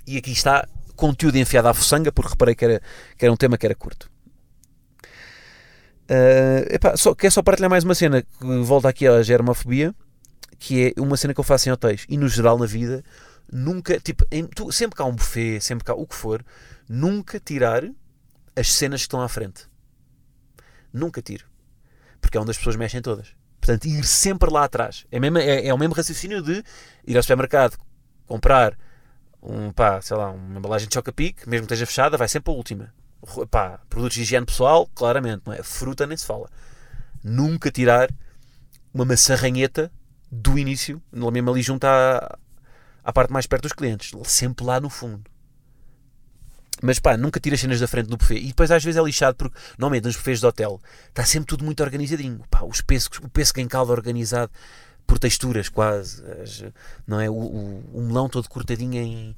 e 0.05 0.19
aqui 0.19 0.33
está 0.33 0.67
conteúdo 0.97 1.37
enfiado 1.37 1.69
à 1.69 1.75
fossanga, 1.75 2.11
porque 2.11 2.31
reparei 2.31 2.57
que 2.57 2.65
era, 2.65 2.83
que 3.17 3.25
era 3.25 3.33
um 3.33 3.37
tema 3.37 3.57
que 3.57 3.65
era 3.65 3.75
curto. 3.77 4.11
Uh, 6.11 6.75
epá, 6.75 6.97
só, 6.97 7.15
quer 7.15 7.31
só 7.31 7.41
partilhar 7.41 7.71
mais 7.71 7.85
uma 7.85 7.95
cena 7.95 8.21
que 8.21 8.61
volta 8.65 8.89
aqui 8.89 9.07
à 9.07 9.23
germofobia, 9.23 9.95
que 10.59 10.93
é 10.97 11.01
uma 11.01 11.17
cena 11.17 11.33
que 11.33 11.39
eu 11.39 11.45
faço 11.45 11.69
em 11.69 11.73
hotéis 11.73 12.05
e 12.09 12.17
no 12.17 12.29
geral 12.29 12.59
na 12.59 12.67
vida, 12.67 13.05
nunca, 13.53 13.99
tipo, 14.01 14.25
em, 14.31 14.47
tu, 14.47 14.71
sempre 14.73 15.03
há 15.03 15.07
um 15.07 15.15
buffet, 15.15 15.61
sempre 15.61 15.91
há 15.91 15.95
o 15.95 16.07
que 16.07 16.15
for, 16.15 16.45
nunca 16.89 17.41
tirar 17.41 17.85
as 18.57 18.73
cenas 18.73 19.01
que 19.01 19.07
estão 19.07 19.21
à 19.21 19.29
frente. 19.29 19.69
Nunca 20.93 21.21
tiro 21.21 21.47
porque 22.25 22.39
é 22.39 22.41
onde 22.41 22.51
as 22.51 22.57
pessoas 22.57 22.77
mexem 22.77 23.03
todas. 23.03 23.29
Portanto, 23.61 23.85
ir 23.85 24.05
sempre 24.05 24.51
lá 24.51 24.65
atrás. 24.65 25.07
É, 25.13 25.21
mesmo, 25.21 25.39
é, 25.39 25.67
é 25.67 25.75
o 25.75 25.79
mesmo 25.79 25.95
raciocínio 25.95 26.43
de 26.43 26.65
ir 27.07 27.17
ao 27.17 27.23
supermercado, 27.23 27.79
comprar 28.27 28.77
um, 29.43 29.71
pá, 29.71 30.01
sei 30.01 30.17
lá, 30.17 30.31
uma 30.31 30.59
embalagem 30.59 30.89
de 30.89 30.95
choca-pique, 30.95 31.49
mesmo 31.49 31.67
que 31.67 31.75
esteja 31.75 31.87
fechada, 31.87 32.17
vai 32.17 32.27
sempre 32.27 32.53
a 32.53 32.57
última. 32.57 32.93
Pá, 33.51 33.79
produtos 33.89 34.17
de 34.17 34.23
higiene 34.23 34.47
pessoal, 34.47 34.89
claramente, 34.95 35.43
não 35.47 35.53
é? 35.53 35.63
Fruta 35.63 36.07
nem 36.07 36.17
se 36.17 36.27
fala. 36.27 36.49
Nunca 37.23 37.71
tirar 37.71 38.11
uma 38.93 39.05
maçã 39.05 39.35
ranheta 39.35 39.93
do 40.31 40.59
início, 40.59 41.01
mesmo 41.13 41.51
ali 41.51 41.63
junto 41.63 41.85
à, 41.85 42.39
à 43.05 43.13
parte 43.13 43.33
mais 43.33 43.47
perto 43.47 43.63
dos 43.65 43.73
clientes. 43.73 44.11
Sempre 44.25 44.65
lá 44.65 44.81
no 44.81 44.89
fundo. 44.91 45.23
Mas 46.83 46.99
pá, 46.99 47.17
nunca 47.17 47.39
tira 47.41 47.55
as 47.55 47.61
cenas 47.61 47.81
da 47.81 47.87
frente 47.87 48.09
do 48.09 48.17
buffet. 48.17 48.39
E 48.39 48.49
depois 48.49 48.71
às 48.71 48.83
vezes 48.85 49.01
é 49.01 49.05
lixado 49.05 49.37
porque, 49.37 49.57
normalmente 49.79 50.05
nos 50.05 50.17
buffets 50.17 50.41
de 50.41 50.47
hotel, 50.47 50.81
está 51.09 51.25
sempre 51.25 51.47
tudo 51.47 51.65
muito 51.65 51.83
organizadinho. 51.83 52.41
Pá, 52.51 52.63
os 52.65 52.81
pêssegos, 52.81 53.19
o 53.21 53.29
pêssego 53.29 53.61
em 53.61 53.69
calda 53.69 53.93
organizado 53.93 54.51
por 55.07 55.19
texturas 55.19 55.69
quase. 55.69 56.23
as- 56.43 56.65
não 57.07 57.21
é? 57.21 57.31
O, 57.31 57.35
o- 57.35 57.85
o 57.95 58.03
melão 58.03 58.29
todo 58.29 58.49
cortadinho 58.49 58.95
em, 59.01 59.37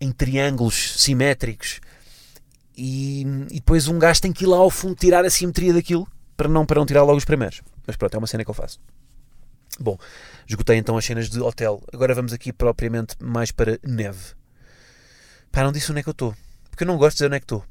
em 0.00 0.10
triângulos 0.12 1.00
simétricos. 1.02 1.80
E, 2.76 3.22
e 3.50 3.56
depois 3.56 3.86
um 3.86 3.98
gajo 3.98 4.20
tem 4.20 4.32
que 4.32 4.44
ir 4.44 4.48
lá 4.48 4.56
ao 4.56 4.70
fundo 4.70 4.96
tirar 4.96 5.24
a 5.24 5.30
simetria 5.30 5.72
daquilo 5.72 6.08
para 6.36 6.48
não, 6.48 6.66
para 6.66 6.80
não 6.80 6.86
tirar 6.86 7.02
logo 7.04 7.18
os 7.18 7.24
primeiros. 7.24 7.62
Mas 7.86 7.94
pronto, 7.96 8.14
é 8.14 8.18
uma 8.18 8.26
cena 8.26 8.42
que 8.44 8.50
eu 8.50 8.54
faço. 8.54 8.80
Bom, 9.80 9.98
esgotei 10.46 10.76
então 10.76 10.96
as 10.96 11.04
cenas 11.04 11.28
de 11.28 11.40
hotel. 11.40 11.82
Agora 11.92 12.14
vamos 12.14 12.32
aqui 12.32 12.52
propriamente 12.52 13.16
mais 13.20 13.50
para 13.50 13.78
neve. 13.82 14.34
Pá, 15.50 15.62
não 15.62 15.72
disse 15.72 15.90
onde 15.90 16.00
é 16.00 16.02
que 16.02 16.08
eu 16.08 16.12
estou. 16.12 16.34
Porque 16.70 16.84
eu 16.84 16.86
não 16.86 16.96
gosto 16.96 17.14
de 17.14 17.16
dizer 17.18 17.26
onde 17.26 17.36
é 17.36 17.40
que 17.40 17.44
estou. 17.44 17.64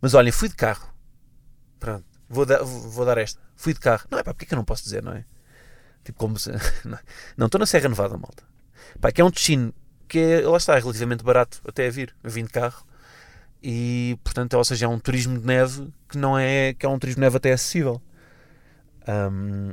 Mas 0.00 0.14
olhem, 0.14 0.32
fui 0.32 0.48
de 0.48 0.54
carro. 0.54 0.88
Pronto, 1.78 2.04
vou, 2.28 2.46
dar- 2.46 2.62
vou 2.62 3.04
dar 3.04 3.18
esta. 3.18 3.40
Fui 3.54 3.72
de 3.74 3.80
carro. 3.80 4.06
Não 4.10 4.18
é 4.18 4.22
pá, 4.22 4.32
porque 4.32 4.44
é 4.44 4.48
que 4.48 4.54
eu 4.54 4.58
não 4.58 4.64
posso 4.64 4.82
dizer, 4.84 5.02
não 5.02 5.12
é? 5.12 5.24
Tipo 6.04 6.18
como 6.18 6.38
se... 6.38 6.50
Não, 7.36 7.46
estou 7.46 7.58
na 7.58 7.66
Serra 7.66 7.88
Nevada, 7.88 8.16
malta. 8.16 8.44
Pá, 9.00 9.10
que 9.10 9.20
é 9.20 9.24
um 9.24 9.30
destino 9.30 9.74
que 10.06 10.18
é, 10.18 10.40
lá 10.46 10.56
está, 10.56 10.76
é 10.76 10.78
relativamente 10.78 11.24
barato 11.24 11.60
até 11.66 11.86
a 11.88 11.90
vir. 11.90 12.14
Eu 12.22 12.30
vim 12.30 12.44
de 12.44 12.50
carro. 12.50 12.86
E, 13.60 14.16
portanto, 14.22 14.54
ou 14.54 14.64
seja, 14.64 14.86
é 14.86 14.88
um 14.88 15.00
turismo 15.00 15.38
de 15.38 15.44
neve 15.44 15.92
que 16.08 16.16
não 16.16 16.38
é... 16.38 16.74
Que 16.74 16.86
é 16.86 16.88
um 16.88 16.98
turismo 16.98 17.16
de 17.16 17.22
neve 17.22 17.38
até 17.38 17.52
acessível. 17.52 18.00
Ahm, 19.08 19.72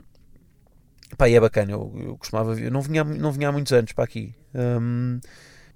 pá, 1.15 1.29
e 1.29 1.35
é 1.35 1.39
bacana. 1.39 1.71
Eu, 1.71 1.93
eu 1.95 2.17
costumava... 2.17 2.59
Eu 2.59 2.71
não 2.71 2.81
vinha, 2.81 3.03
não 3.03 3.31
vinha 3.31 3.49
há 3.49 3.51
muitos 3.51 3.71
anos 3.73 3.91
para 3.91 4.03
aqui. 4.03 4.33
Ahm, 4.53 5.19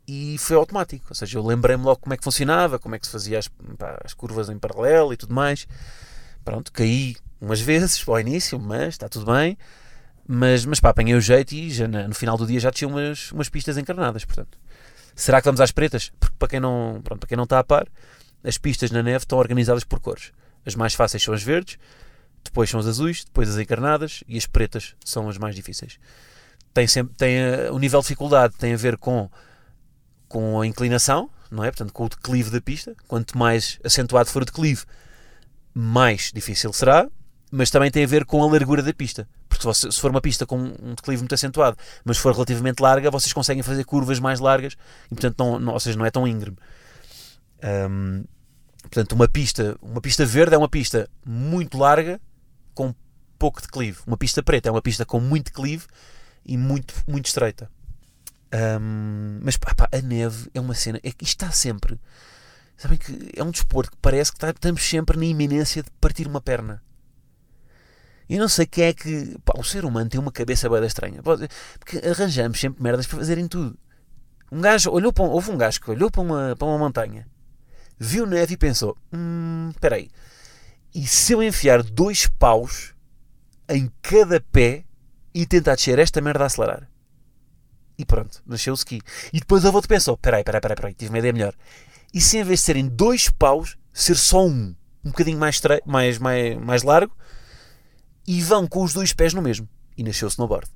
e 0.08 0.38
foi 0.38 0.56
automático. 0.56 1.06
Ou 1.10 1.16
seja, 1.16 1.38
eu 1.38 1.46
lembrei-me 1.46 1.84
logo 1.84 2.00
como 2.00 2.14
é 2.14 2.18
que 2.18 2.24
funcionava, 2.24 2.80
como 2.80 2.96
é 2.96 3.00
que 3.00 3.06
se 3.06 3.12
fazia 3.12 3.40
as, 3.40 3.48
pá, 3.78 4.00
as 4.04 4.14
curvas 4.14 4.50
em 4.50 4.58
paralelo 4.58 5.14
e 5.14 5.18
tudo 5.18 5.34
mais. 5.34 5.68
Pronto, 6.46 6.72
caí 6.72 7.16
umas 7.42 7.60
vezes 7.60 8.04
ao 8.08 8.20
início, 8.20 8.60
mas 8.60 8.90
está 8.90 9.10
tudo 9.10 9.32
bem. 9.32 9.58
Mas, 10.28 10.66
mas 10.66 10.80
pá, 10.80 10.90
apanhei 10.90 11.16
o 11.16 11.22
jeito 11.22 11.54
e 11.54 11.70
já 11.70 11.88
no 11.88 12.16
final 12.16 12.38
do 12.38 12.46
dia 12.46 12.60
já 12.60 12.72
tinha 12.72 12.88
umas, 12.88 13.32
umas 13.32 13.50
pistas 13.50 13.78
encarnadas, 13.78 14.26
portanto. 14.26 14.58
Será 15.16 15.42
que 15.42 15.46
vamos 15.46 15.62
às 15.62 15.72
pretas? 15.72 16.12
Porque 16.20 16.36
para 16.38 16.48
quem, 16.48 16.60
não, 16.60 17.02
pronto, 17.04 17.22
para 17.22 17.28
quem 17.28 17.36
não 17.36 17.46
está 17.46 17.60
a 17.60 17.64
par, 17.64 17.88
as 18.44 18.58
pistas 18.58 18.92
na 18.92 19.02
neve 19.02 19.20
estão 19.20 19.38
organizadas 19.40 19.84
por 19.84 20.00
cores. 20.00 20.32
As 20.66 20.76
mais 20.76 20.94
fáceis 20.94 21.24
são 21.24 21.34
as 21.34 21.42
verdes, 21.42 21.80
depois 22.48 22.70
são 22.70 22.80
as 22.80 22.88
azuis, 22.88 23.24
depois 23.24 23.50
as 23.50 23.58
encarnadas 23.58 24.24
e 24.28 24.38
as 24.38 24.46
pretas 24.46 24.96
são 25.06 25.30
as 25.30 25.38
mais 25.38 25.56
difíceis. 25.56 26.00
Tem, 26.74 26.88
sempre, 26.88 27.16
tem 27.16 27.38
eh, 27.38 27.72
o 27.72 27.80
nível 27.80 28.00
de 28.00 28.06
dificuldade 28.06 28.56
tem 28.58 28.74
a 28.74 28.78
ver 28.78 28.98
com, 28.98 29.30
com 30.28 30.60
a 30.62 30.68
inclinação, 30.68 31.30
não 31.50 31.64
é? 31.64 31.72
Portanto, 31.72 31.94
com 31.94 32.06
o 32.06 32.10
declive 32.10 32.50
da 32.52 32.62
pista. 32.62 32.96
Quanto 33.08 33.38
mais 33.38 33.80
acentuado 33.84 34.30
for 34.30 34.42
o 34.42 34.46
declive, 34.46 34.84
mais 35.74 36.32
difícil 36.34 36.72
será, 36.74 37.08
mas 37.52 37.70
também 37.70 37.90
tem 37.90 38.04
a 38.04 38.08
ver 38.08 38.26
com 38.26 38.44
a 38.44 38.52
largura 38.52 38.84
da 38.84 38.94
pista. 38.94 39.28
Porque 39.48 39.74
se, 39.74 39.92
for 40.00 40.12
uma 40.12 40.22
pista 40.22 40.46
com 40.46 40.58
um 40.58 40.94
declive 40.94 41.22
muito 41.22 41.34
acentuado, 41.34 41.78
mas 42.06 42.18
for 42.18 42.34
relativamente 42.34 42.80
larga, 42.82 43.10
vocês 43.10 43.34
conseguem 43.34 43.64
fazer 43.64 43.84
curvas 43.86 44.20
mais 44.20 44.40
largas 44.40 44.74
e, 45.06 45.16
portanto, 45.16 45.36
não, 45.40 45.60
não- 45.60 45.74
ou 45.74 45.80
seja, 45.80 45.98
não 45.98 46.06
é 46.06 46.12
tão 46.12 46.28
íngreme. 46.28 46.58
Ahm, 47.64 48.24
portanto, 48.84 49.14
uma 49.14 49.28
pista, 49.28 49.76
uma 49.82 50.02
pista 50.02 50.26
verde 50.26 50.54
é 50.54 50.58
uma 50.58 50.70
pista 50.70 51.10
muito 51.26 51.78
larga 51.78 52.20
com 52.78 52.94
pouco 53.40 53.60
declive. 53.60 54.00
Uma 54.06 54.16
pista 54.18 54.44
preta 54.44 54.70
é 54.70 54.72
uma 54.72 54.82
pista 54.84 55.04
com 55.04 55.20
muito 55.20 55.46
declive 55.46 55.86
e 56.46 56.56
muito, 56.56 56.94
muito 57.08 57.26
estreita. 57.26 57.70
Ahm, 58.52 59.40
mas 59.42 59.58
a 59.92 60.02
neve 60.02 60.50
é 60.54 60.62
uma 60.62 60.76
cena. 60.76 61.00
É 61.04 61.10
isto 61.10 61.24
está 61.24 61.52
sempre. 61.52 62.00
Sabem 62.78 63.00
que 63.00 63.32
é 63.36 63.44
um 63.44 63.50
desporto 63.50 63.92
que 63.92 63.98
parece 64.00 64.32
que 64.32 64.38
está- 64.38 64.52
estamos 64.52 64.88
sempre 64.88 65.18
na 65.18 65.26
iminência 65.26 65.82
de 65.82 65.90
partir 66.00 66.28
uma 66.28 66.40
perna. 66.40 66.84
Eu 68.30 68.40
não 68.40 68.48
sei 68.48 68.66
quem 68.68 68.84
é 68.86 68.94
que. 68.94 69.36
Pá, 69.44 69.54
o 69.58 69.64
ser 69.64 69.84
humano 69.86 70.10
tem 70.10 70.20
uma 70.20 70.32
cabeça 70.32 70.70
bem 70.70 70.86
estranha. 70.86 71.22
Porque 71.24 71.98
arranjamos 72.08 72.60
sempre 72.60 72.84
merdas 72.84 73.08
para 73.08 73.18
fazerem 73.18 73.48
tudo. 73.48 73.76
Um 74.52 74.62
gajo 74.62 74.92
olhou 74.92 75.12
para 75.12 75.24
um, 75.26 75.30
houve 75.30 75.50
um 75.52 75.58
gajo 75.58 75.82
que 75.82 75.90
olhou 75.90 76.12
para 76.12 76.22
uma, 76.22 76.56
para 76.56 76.68
uma 76.68 76.78
montanha, 76.78 77.28
viu 77.98 78.26
neve 78.26 78.54
e 78.54 78.58
pensou: 78.58 78.96
Hum, 79.12 79.70
espera 79.72 79.96
aí. 79.96 80.10
E 80.98 81.06
se 81.06 81.32
eu 81.32 81.44
enfiar 81.44 81.84
dois 81.84 82.26
paus 82.26 82.96
em 83.70 83.88
cada 84.02 84.42
pé 84.42 84.84
e 85.32 85.46
tentar 85.46 85.76
descer 85.76 86.00
esta 86.00 86.20
merda 86.20 86.44
a 86.44 86.48
acelerar? 86.48 86.90
E 88.00 88.04
pronto, 88.04 88.42
nasceu 88.48 88.74
o 88.74 88.76
ski. 88.76 89.00
E 89.32 89.40
depois 89.40 89.64
houve 89.64 89.76
outro 89.76 89.88
que 89.88 89.94
pensou: 89.94 90.18
peraí, 90.18 90.44
peraí, 90.44 90.60
peraí, 90.60 90.76
peraí, 90.76 90.94
tive 90.96 91.12
uma 91.12 91.20
ideia 91.20 91.34
melhor. 91.34 91.54
E 92.12 92.20
se 92.20 92.40
em 92.40 92.44
vez 92.44 92.62
de 92.62 92.66
serem 92.66 92.88
dois 92.88 93.30
paus, 93.30 93.78
ser 93.94 94.16
só 94.16 94.44
um, 94.44 94.76
um 95.06 95.12
bocadinho 95.12 95.38
mais, 95.38 95.62
mais, 95.86 96.18
mais, 96.18 96.58
mais 96.58 96.82
largo, 96.82 97.16
e 98.26 98.42
vão 98.42 98.66
com 98.66 98.82
os 98.82 98.92
dois 98.92 99.14
pés 99.14 99.36
no 99.36 99.42
mesmo. 99.42 99.70
E 99.96 100.02
nasceu 100.02 100.28
o 100.28 100.32
snowboard. 100.32 100.68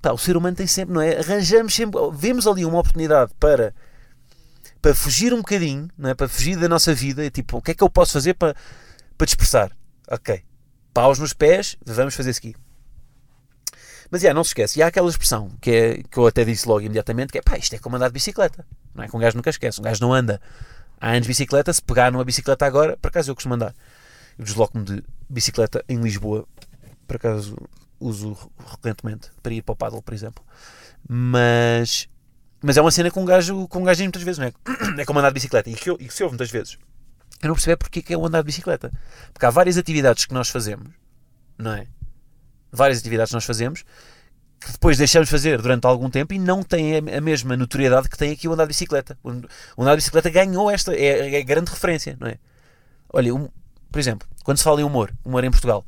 Pá, 0.00 0.12
o 0.12 0.18
ser 0.18 0.38
humano 0.38 0.56
tem 0.56 0.66
sempre, 0.66 0.94
não 0.94 1.02
é? 1.02 1.18
Arranjamos 1.18 1.74
sempre, 1.74 2.00
vemos 2.14 2.46
ali 2.46 2.64
uma 2.64 2.78
oportunidade 2.78 3.30
para, 3.38 3.74
para 4.80 4.94
fugir 4.94 5.34
um 5.34 5.38
bocadinho, 5.38 5.86
não 5.98 6.08
é? 6.08 6.14
Para 6.14 6.30
fugir 6.30 6.58
da 6.58 6.66
nossa 6.66 6.94
vida. 6.94 7.30
Tipo, 7.30 7.58
o 7.58 7.62
que 7.62 7.72
é 7.72 7.74
que 7.74 7.84
eu 7.84 7.90
posso 7.90 8.14
fazer 8.14 8.32
para, 8.32 8.56
para 9.16 9.24
dispersar? 9.24 9.76
Ok, 10.10 10.42
paus 10.92 11.18
nos 11.18 11.32
pés, 11.32 11.76
vamos 11.84 12.14
fazer 12.14 12.30
ski. 12.30 12.54
Mas 14.10 14.22
já, 14.22 14.32
não 14.32 14.44
se 14.44 14.50
esquece. 14.50 14.78
E 14.78 14.82
há 14.82 14.86
aquela 14.86 15.08
expressão 15.08 15.50
que, 15.60 15.70
é, 15.70 16.02
que 16.02 16.18
eu 16.18 16.26
até 16.26 16.44
disse 16.44 16.68
logo 16.68 16.80
imediatamente: 16.80 17.32
que 17.32 17.38
é 17.38 17.42
pá, 17.42 17.56
isto 17.56 17.74
é 17.74 17.78
como 17.78 17.96
andar 17.96 18.08
de 18.08 18.14
bicicleta. 18.14 18.64
Não 18.94 19.04
é 19.04 19.08
que 19.08 19.16
um 19.16 19.18
gajo 19.18 19.36
nunca 19.36 19.50
esquece. 19.50 19.80
Um 19.80 19.84
gajo 19.84 20.00
não 20.00 20.12
anda 20.12 20.40
há 21.00 21.10
anos 21.10 21.22
de 21.22 21.28
bicicleta. 21.28 21.72
Se 21.72 21.82
pegar 21.82 22.12
numa 22.12 22.24
bicicleta 22.24 22.64
agora, 22.64 22.96
por 22.96 23.08
acaso 23.08 23.30
eu 23.30 23.34
costumo 23.34 23.54
andar. 23.54 23.74
Eu 24.38 24.44
desloco-me 24.44 24.84
de 24.84 25.02
bicicleta 25.28 25.84
em 25.88 26.00
Lisboa, 26.00 26.46
por 27.06 27.16
acaso 27.16 27.56
uso 27.98 28.36
recorrentemente 28.58 29.30
para 29.42 29.52
ir 29.52 29.62
para 29.62 29.72
o 29.72 29.76
paddle, 29.76 30.02
por 30.02 30.14
exemplo. 30.14 30.44
Mas, 31.08 32.08
mas 32.62 32.76
é 32.76 32.80
uma 32.80 32.90
cena 32.90 33.10
que 33.10 33.18
um 33.18 33.24
gajo, 33.24 33.66
que 33.68 33.78
um 33.78 33.84
gajo 33.84 34.02
muitas 34.02 34.22
vezes, 34.22 34.38
não 34.38 34.46
é? 34.46 34.52
É 35.00 35.04
como 35.04 35.18
andar 35.18 35.30
de 35.30 35.34
bicicleta. 35.34 35.70
E 35.70 35.74
que, 35.74 35.90
eu, 35.90 35.96
e 36.00 36.06
que 36.06 36.14
se 36.14 36.22
ouve 36.22 36.34
muitas 36.34 36.50
vezes. 36.50 36.78
Eu 37.42 37.48
não 37.48 37.54
percebo 37.54 37.72
é 37.72 37.76
porque 37.76 37.98
é 37.98 38.02
que 38.02 38.14
é 38.14 38.16
o 38.16 38.24
andar 38.26 38.40
de 38.40 38.46
bicicleta. 38.46 38.90
Porque 39.32 39.44
há 39.46 39.50
várias 39.50 39.76
atividades 39.76 40.24
que 40.24 40.34
nós 40.34 40.48
fazemos, 40.48 40.88
não 41.58 41.72
é? 41.72 41.86
Várias 42.72 42.98
atividades 42.98 43.30
que 43.30 43.34
nós 43.34 43.44
fazemos 43.44 43.84
que 44.58 44.72
depois 44.72 44.96
deixamos 44.96 45.28
de 45.28 45.30
fazer 45.32 45.60
durante 45.60 45.86
algum 45.86 46.08
tempo 46.08 46.32
e 46.32 46.38
não 46.38 46.62
têm 46.62 46.96
a 46.96 47.20
mesma 47.20 47.56
notoriedade 47.56 48.08
que 48.08 48.16
tem 48.16 48.32
aqui 48.32 48.48
o 48.48 48.52
andar 48.54 48.64
de 48.64 48.68
bicicleta. 48.68 49.16
O 49.22 49.82
andar 49.82 49.92
de 49.92 49.96
bicicleta 49.96 50.30
ganhou 50.30 50.70
esta, 50.70 50.94
é, 50.94 51.36
é 51.36 51.42
grande 51.42 51.70
referência, 51.70 52.16
não 52.18 52.26
é? 52.26 52.38
Olha, 53.12 53.34
um- 53.34 53.48
por 53.92 53.98
exemplo, 53.98 54.26
quando 54.42 54.56
se 54.58 54.64
fala 54.64 54.80
em 54.80 54.84
humor, 54.84 55.12
humor 55.24 55.44
em 55.44 55.50
Portugal, 55.50 55.86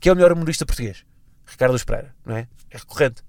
que 0.00 0.08
é 0.08 0.12
o 0.12 0.14
melhor 0.14 0.32
humorista 0.32 0.64
português? 0.64 1.04
Ricardo 1.44 1.84
Pereira, 1.84 2.14
não 2.24 2.36
é? 2.36 2.48
É 2.70 2.78
recorrente. 2.78 3.22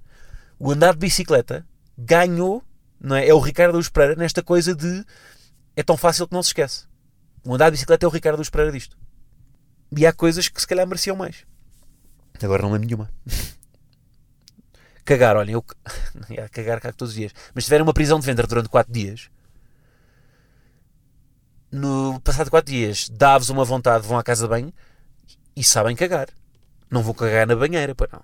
O 0.60 0.72
andar 0.72 0.94
de 0.94 1.00
bicicleta 1.00 1.66
ganhou, 1.98 2.64
não 3.02 3.16
é? 3.16 3.28
É 3.28 3.34
o 3.34 3.40
Ricardo 3.40 3.80
Pereira 3.92 4.16
nesta 4.16 4.42
coisa 4.44 4.74
de 4.76 5.04
é 5.76 5.84
tão 5.84 5.98
fácil 5.98 6.28
que 6.28 6.34
não 6.34 6.44
se 6.44 6.50
esquece. 6.50 6.86
O 7.46 7.54
andar 7.54 7.66
de 7.66 7.74
bicicleta 7.74 8.06
é 8.06 8.08
o 8.08 8.12
Ricardo 8.12 8.38
Luz 8.38 8.50
Pereira 8.50 8.72
disto. 8.72 8.98
E 9.96 10.06
há 10.06 10.12
coisas 10.12 10.50
que 10.50 10.60
se 10.60 10.68
calhar 10.68 10.88
mereciam 10.88 11.16
mais. 11.16 11.46
Agora 12.42 12.64
não 12.64 12.72
lembro 12.72 12.88
nenhuma. 12.88 13.10
Cagar, 15.06 15.38
olhem, 15.38 15.54
eu 15.54 15.64
cagar 16.52 16.82
cago 16.82 16.98
todos 16.98 17.12
os 17.12 17.16
dias. 17.16 17.32
Mas 17.54 17.64
se 17.64 17.68
tiverem 17.68 17.84
uma 17.84 17.94
prisão 17.94 18.20
de 18.20 18.26
ventre 18.26 18.48
durante 18.48 18.68
4 18.70 18.92
dias, 18.92 19.30
no 21.72 22.20
passado 22.22 22.50
4 22.50 22.74
dias, 22.74 23.08
dá-vos 23.10 23.50
uma 23.50 23.64
vontade, 23.64 24.08
vão 24.08 24.18
à 24.18 24.24
casa 24.24 24.46
de 24.46 24.50
banho 24.50 24.74
e 25.56 25.64
sabem 25.64 25.96
cagar. 25.96 26.30
Não 26.90 27.04
vou 27.04 27.14
cagar 27.14 27.46
na 27.46 27.56
banheira, 27.56 27.94
pois 27.94 28.12
não. 28.12 28.24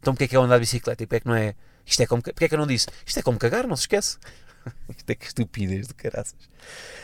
Então 0.00 0.12
porque 0.12 0.24
é 0.24 0.28
que 0.28 0.36
é 0.36 0.38
andar 0.38 0.56
de 0.56 0.60
bicicleta? 0.60 1.02
E 1.02 1.06
porque 1.06 1.16
é 1.16 1.20
que 1.20 1.26
não 1.26 1.34
é. 1.34 1.54
Isto 1.86 2.02
é 2.02 2.06
como. 2.06 2.22
Porque 2.22 2.44
é 2.44 2.48
que 2.48 2.54
eu 2.54 2.58
não 2.58 2.66
disse? 2.66 2.86
Isto 3.06 3.20
é 3.20 3.22
como 3.22 3.38
cagar, 3.38 3.66
não 3.66 3.76
se 3.76 3.84
esquece. 3.84 4.18
isto 4.96 5.10
é 5.10 5.14
que 5.14 5.26
estupidez 5.26 5.88
de 5.88 5.94
caraças. 5.94 6.48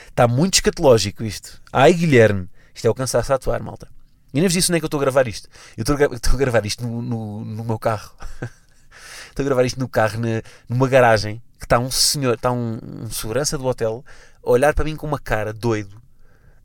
Está 0.09 0.27
muito 0.29 0.55
escatológico 0.55 1.25
isto. 1.25 1.61
Ai 1.73 1.93
Guilherme, 1.93 2.49
isto 2.75 2.87
é 2.87 2.91
o 2.91 2.95
cansaço 2.95 3.33
a 3.33 3.37
atuar, 3.37 3.63
malta. 3.63 3.89
E 4.33 4.39
nem 4.39 4.45
vos 4.45 4.53
disse 4.53 4.71
nem 4.71 4.81
que 4.81 4.85
eu 4.85 4.89
estou 4.89 4.99
a 4.99 5.03
gravar 5.03 5.27
isto. 5.29 5.49
Eu 5.77 5.83
estou 5.83 5.97
a, 5.97 6.15
estou 6.15 6.35
a 6.35 6.37
gravar 6.37 6.67
isto 6.67 6.87
no, 6.87 7.01
no, 7.01 7.45
no 7.45 7.65
meu 7.65 7.79
carro. 7.79 8.15
estou 9.29 9.43
a 9.43 9.45
gravar 9.45 9.65
isto 9.65 9.81
no 9.81 9.89
carro, 9.89 10.19
na- 10.21 10.43
numa 10.69 10.89
garagem, 10.89 11.43
que 11.59 11.65
está 11.65 11.79
um 11.79 11.91
senhor, 11.91 12.35
está 12.35 12.53
um, 12.53 12.79
um 12.83 13.11
segurança 13.11 13.57
do 13.57 13.65
hotel, 13.65 14.05
a 14.45 14.51
olhar 14.51 14.75
para 14.75 14.85
mim 14.85 14.97
com 14.97 15.07
uma 15.07 15.19
cara 15.19 15.53
doido, 15.53 16.01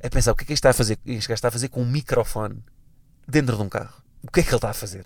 a 0.04 0.10
pensar 0.10 0.32
o 0.32 0.36
que 0.36 0.44
é 0.44 0.48
que 0.48 0.54
está 0.54 0.72
a 0.72 0.74
fazer, 0.74 0.98
este 1.06 1.28
gajo 1.30 1.34
está 1.36 1.48
a 1.48 1.52
fazer 1.52 1.70
com 1.70 1.82
um 1.82 1.90
microfone 1.90 2.62
dentro 3.28 3.56
de 3.56 3.62
um 3.62 3.70
carro. 3.70 4.02
O 4.24 4.30
que 4.32 4.42
é 4.42 4.44
que 4.44 4.50
ele 4.50 4.56
está 4.58 4.70
a 4.72 4.74
fazer? 4.74 5.06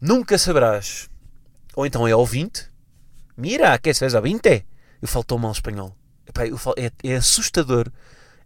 Nunca 0.00 0.38
saberás. 0.38 1.08
Ou 1.74 1.84
então 1.86 2.06
é 2.08 2.14
ouvinte. 2.14 2.70
Mira, 3.42 3.76
que 3.78 3.88
és 3.90 4.14
ouvinte? 4.14 4.64
Eu 5.00 5.08
falo 5.08 5.24
tão 5.24 5.38
mal 5.38 5.52
espanhol. 5.52 5.96
Epá, 6.28 6.46
eu 6.46 6.56
falo- 6.56 6.76
é, 6.78 6.90
é 7.02 7.16
assustador. 7.16 7.90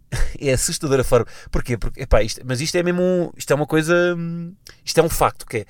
É 0.39 0.53
assustador 0.53 0.99
a 0.99 1.03
forma. 1.03 1.27
Porquê? 1.51 1.77
Porque, 1.77 2.01
epá, 2.03 2.23
isto, 2.23 2.41
mas 2.45 2.61
isto 2.61 2.75
é 2.77 2.81
mesmo. 2.83 3.01
um- 3.01 3.29
Isto 3.37 3.51
é 3.51 3.55
uma 3.55 3.67
coisa. 3.67 3.93
hum, 4.17 4.55
Isto 4.83 4.99
é 5.01 5.03
um 5.03 5.09
facto. 5.09 5.45
Que 5.45 5.57
é. 5.57 5.65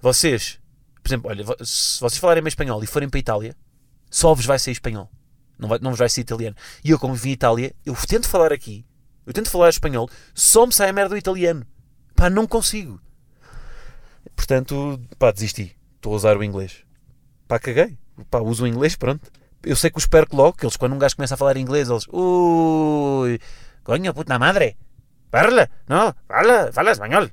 Vocês. 0.00 0.58
Por 1.02 1.08
exemplo, 1.10 1.30
olha, 1.30 1.44
se 1.64 2.00
vocês 2.00 2.18
falarem 2.18 2.42
bem 2.42 2.48
espanhol 2.48 2.82
e 2.82 2.86
forem 2.86 3.08
para 3.08 3.18
a 3.18 3.20
Itália, 3.20 3.56
só 4.10 4.34
vos 4.34 4.46
vai 4.46 4.58
sair 4.58 4.72
espanhol. 4.72 5.10
Não, 5.58 5.68
vai, 5.68 5.78
não 5.80 5.90
vos 5.90 5.98
vai 5.98 6.08
ser 6.08 6.22
italiano. 6.22 6.56
E 6.82 6.90
eu, 6.90 6.98
como 6.98 7.14
vim 7.14 7.30
em 7.30 7.32
Itália, 7.32 7.74
eu 7.84 7.94
tento 8.08 8.28
falar 8.28 8.52
aqui, 8.52 8.84
eu 9.26 9.32
tento 9.32 9.50
falar 9.50 9.68
espanhol, 9.68 10.08
só 10.34 10.64
me 10.66 10.72
sai 10.72 10.88
a 10.88 10.92
merda 10.92 11.10
do 11.10 11.18
italiano. 11.18 11.66
Pá, 12.16 12.30
não 12.30 12.46
consigo. 12.46 12.98
Portanto, 14.34 15.00
pá, 15.18 15.30
desisti. 15.32 15.76
Estou 15.96 16.12
a 16.14 16.16
usar 16.16 16.36
o 16.36 16.42
inglês. 16.44 16.78
Pá, 17.46 17.58
caguei. 17.58 17.98
Pá, 18.30 18.38
uso 18.40 18.64
o 18.64 18.66
inglês, 18.66 18.96
pronto. 18.96 19.30
Eu 19.62 19.76
sei 19.76 19.90
que 19.90 19.98
os 19.98 20.06
perco 20.06 20.36
logo, 20.36 20.56
que 20.56 20.64
eles, 20.64 20.76
quando 20.76 20.94
um 20.94 20.98
gajo 20.98 21.16
começa 21.16 21.34
a 21.34 21.36
falar 21.36 21.56
inglês, 21.56 21.88
eles, 21.88 22.06
ui, 22.08 23.38
coño, 23.84 24.12
puta 24.12 24.38
madre, 24.38 24.76
parla, 25.30 25.70
no, 25.88 26.14
fala, 26.26 26.72
fala 26.72 26.90
espanhol. 26.90 27.28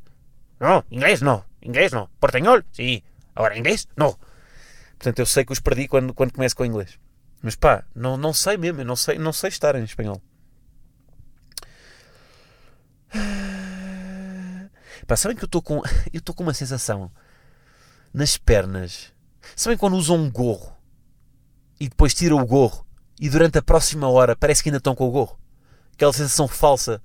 No, 0.59 0.83
inglês 0.91 1.21
não, 1.21 1.43
inglês 1.61 1.91
não, 1.91 2.07
portanhol, 2.19 2.61
sim, 2.71 3.01
agora 3.35 3.57
inglês, 3.57 3.87
não. 3.97 4.15
Portanto, 4.91 5.19
eu 5.19 5.25
sei 5.25 5.43
que 5.45 5.53
os 5.53 5.59
perdi 5.59 5.87
quando, 5.87 6.13
quando 6.13 6.33
começo 6.33 6.55
com 6.55 6.65
inglês. 6.65 6.99
Mas 7.41 7.55
pá, 7.55 7.83
não, 7.95 8.17
não 8.17 8.33
sei 8.33 8.57
mesmo, 8.57 8.81
eu 8.81 8.85
não 8.85 8.95
sei, 8.95 9.17
não 9.17 9.33
sei 9.33 9.47
estar 9.49 9.75
em 9.75 9.83
espanhol. 9.83 10.21
Pá, 15.07 15.15
sabem 15.15 15.35
que 15.35 15.43
eu 15.43 15.47
estou 15.47 15.61
com, 15.61 15.77
eu 16.13 16.19
estou 16.19 16.35
com 16.35 16.43
uma 16.43 16.53
sensação 16.53 17.11
nas 18.13 18.37
pernas. 18.37 19.13
Sabem 19.55 19.77
quando 19.77 19.95
usam 19.95 20.17
um 20.17 20.29
gorro 20.29 20.75
e 21.79 21.87
depois 21.87 22.13
tiram 22.13 22.37
o 22.37 22.45
gorro 22.45 22.85
e 23.19 23.29
durante 23.29 23.57
a 23.57 23.61
próxima 23.61 24.07
hora 24.07 24.35
parece 24.35 24.63
que 24.63 24.69
ainda 24.69 24.77
estão 24.77 24.95
com 24.95 25.07
o 25.07 25.11
gorro? 25.11 25.39
Aquela 25.93 26.13
sensação 26.13 26.47
falsa 26.47 27.01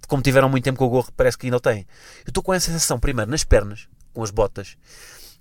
de 0.00 0.06
como 0.06 0.22
tiveram 0.22 0.48
muito 0.48 0.64
tempo 0.64 0.78
com 0.78 0.86
o 0.86 0.90
gorro, 0.90 1.10
parece 1.16 1.38
que 1.38 1.46
ainda 1.46 1.56
o 1.56 1.60
têm. 1.60 1.86
Eu 2.24 2.28
estou 2.28 2.42
com 2.42 2.52
essa 2.52 2.66
sensação 2.66 2.98
primeiro 2.98 3.30
nas 3.30 3.44
pernas, 3.44 3.88
com 4.12 4.22
as 4.22 4.30
botas, 4.30 4.76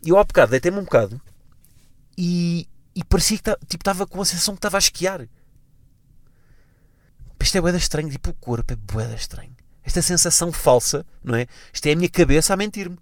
e 0.02 0.10
eu 0.10 0.18
há 0.18 0.24
bocado 0.24 0.52
deitei-me 0.52 0.78
um 0.78 0.84
bocado 0.84 1.22
e, 2.18 2.68
e 2.96 3.04
parecia 3.04 3.38
que 3.38 3.56
tipo, 3.68 3.82
estava 3.82 4.08
com 4.08 4.22
a 4.22 4.26
sensação 4.26 4.54
que 4.54 4.60
estava 4.60 4.78
a 4.78 4.80
esquiar. 4.80 5.28
Isto 7.42 7.58
é 7.58 7.62
boeda 7.62 7.78
estranho, 7.78 8.10
tipo 8.10 8.30
o 8.30 8.34
corpo 8.34 8.72
é 8.72 8.76
boeda 8.76 9.16
estranho. 9.16 9.54
Esta 9.84 10.02
sensação 10.02 10.52
falsa, 10.52 11.06
não 11.22 11.36
é? 11.36 11.46
Isto 11.74 11.88
é 11.88 11.92
a 11.92 11.96
minha 11.96 12.10
cabeça 12.10 12.54
a 12.54 12.58
mentir-me. 12.58 12.98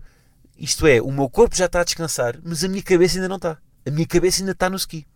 Isto 0.61 0.85
é, 0.85 1.01
o 1.01 1.11
meu 1.11 1.27
corpo 1.27 1.55
já 1.55 1.65
está 1.65 1.81
a 1.81 1.83
descansar, 1.83 2.37
mas 2.43 2.63
a 2.63 2.67
minha 2.67 2.83
cabeça 2.83 3.17
ainda 3.17 3.27
não 3.27 3.37
está. 3.37 3.57
A 3.83 3.89
minha 3.89 4.05
cabeça 4.05 4.43
ainda 4.43 4.51
está 4.51 4.69
no 4.69 4.75
ski. 4.75 5.07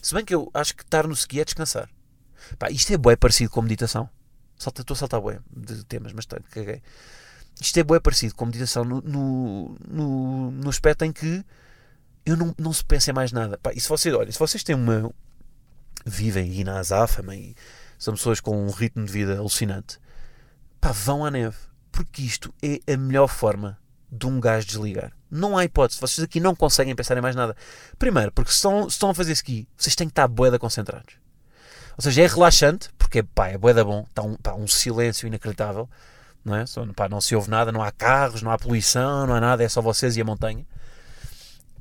Se 0.00 0.14
bem 0.14 0.24
que 0.24 0.32
eu 0.32 0.48
acho 0.54 0.76
que 0.76 0.84
estar 0.84 1.04
no 1.04 1.14
ski 1.14 1.40
é 1.40 1.44
descansar. 1.44 1.90
Pá, 2.56 2.70
isto 2.70 2.92
é 2.92 2.96
bué 2.96 3.16
parecido 3.16 3.50
com 3.50 3.60
meditação. 3.60 4.08
Salta, 4.56 4.82
estou 4.82 4.94
a 4.94 4.96
saltar 4.96 5.20
bué 5.20 5.40
de 5.50 5.84
temas, 5.84 6.12
mas 6.12 6.26
tá, 6.26 6.38
caguei. 6.52 6.80
Isto 7.60 7.76
é 7.80 7.82
bué 7.82 7.98
parecido 7.98 8.36
com 8.36 8.46
meditação 8.46 8.84
no, 8.84 9.00
no, 9.00 9.76
no, 9.88 10.50
no 10.52 10.70
aspecto 10.70 11.04
em 11.04 11.12
que 11.12 11.44
eu 12.24 12.36
não, 12.36 12.54
não 12.56 12.72
se 12.72 12.84
pensa 12.84 13.10
em 13.10 13.14
mais 13.14 13.32
nada. 13.32 13.58
Pá, 13.58 13.72
e 13.74 13.80
se 13.80 13.88
vocês, 13.88 14.14
olha, 14.14 14.30
se 14.30 14.38
vocês 14.38 14.62
têm 14.62 14.76
uma. 14.76 15.12
vivem 16.06 16.52
aí 16.52 16.62
na 16.62 16.78
azáfama 16.78 17.34
e 17.34 17.56
são 17.98 18.14
pessoas 18.14 18.38
com 18.38 18.64
um 18.64 18.70
ritmo 18.70 19.04
de 19.04 19.10
vida 19.10 19.38
alucinante, 19.38 19.98
pá, 20.80 20.92
vão 20.92 21.24
à 21.24 21.32
neve. 21.32 21.56
Porque 21.90 22.22
isto 22.22 22.54
é 22.62 22.92
a 22.92 22.96
melhor 22.96 23.26
forma 23.26 23.76
de 24.10 24.26
um 24.26 24.40
gajo 24.40 24.66
desligar. 24.66 25.12
Não 25.30 25.56
há 25.56 25.64
hipótese. 25.64 26.00
Vocês 26.00 26.24
aqui 26.24 26.40
não 26.40 26.54
conseguem 26.54 26.94
pensar 26.94 27.16
em 27.16 27.20
mais 27.20 27.36
nada. 27.36 27.56
Primeiro, 27.98 28.32
porque 28.32 28.50
se 28.50 28.56
estão, 28.56 28.82
se 28.84 28.96
estão 28.96 29.10
a 29.10 29.14
fazer 29.14 29.32
ski, 29.32 29.68
vocês 29.76 29.94
têm 29.94 30.06
que 30.06 30.12
estar 30.12 30.26
boeda 30.26 30.58
concentrados. 30.58 31.14
Ou 31.96 32.02
seja, 32.02 32.22
é 32.22 32.26
relaxante, 32.26 32.90
porque 32.96 33.22
pá, 33.22 33.48
é 33.48 33.58
boeda 33.58 33.84
bom. 33.84 34.06
Está 34.08 34.22
um, 34.22 34.36
pá, 34.36 34.54
um 34.54 34.66
silêncio 34.66 35.26
inacreditável. 35.26 35.88
Não, 36.44 36.56
é? 36.56 36.64
Só, 36.64 36.86
pá, 36.94 37.08
não 37.08 37.20
se 37.20 37.34
ouve 37.34 37.50
nada, 37.50 37.70
não 37.70 37.82
há 37.82 37.90
carros, 37.90 38.42
não 38.42 38.50
há 38.50 38.58
poluição, 38.58 39.26
não 39.26 39.34
há 39.34 39.40
nada, 39.40 39.62
é 39.62 39.68
só 39.68 39.82
vocês 39.82 40.16
e 40.16 40.20
a 40.20 40.24
montanha. 40.24 40.64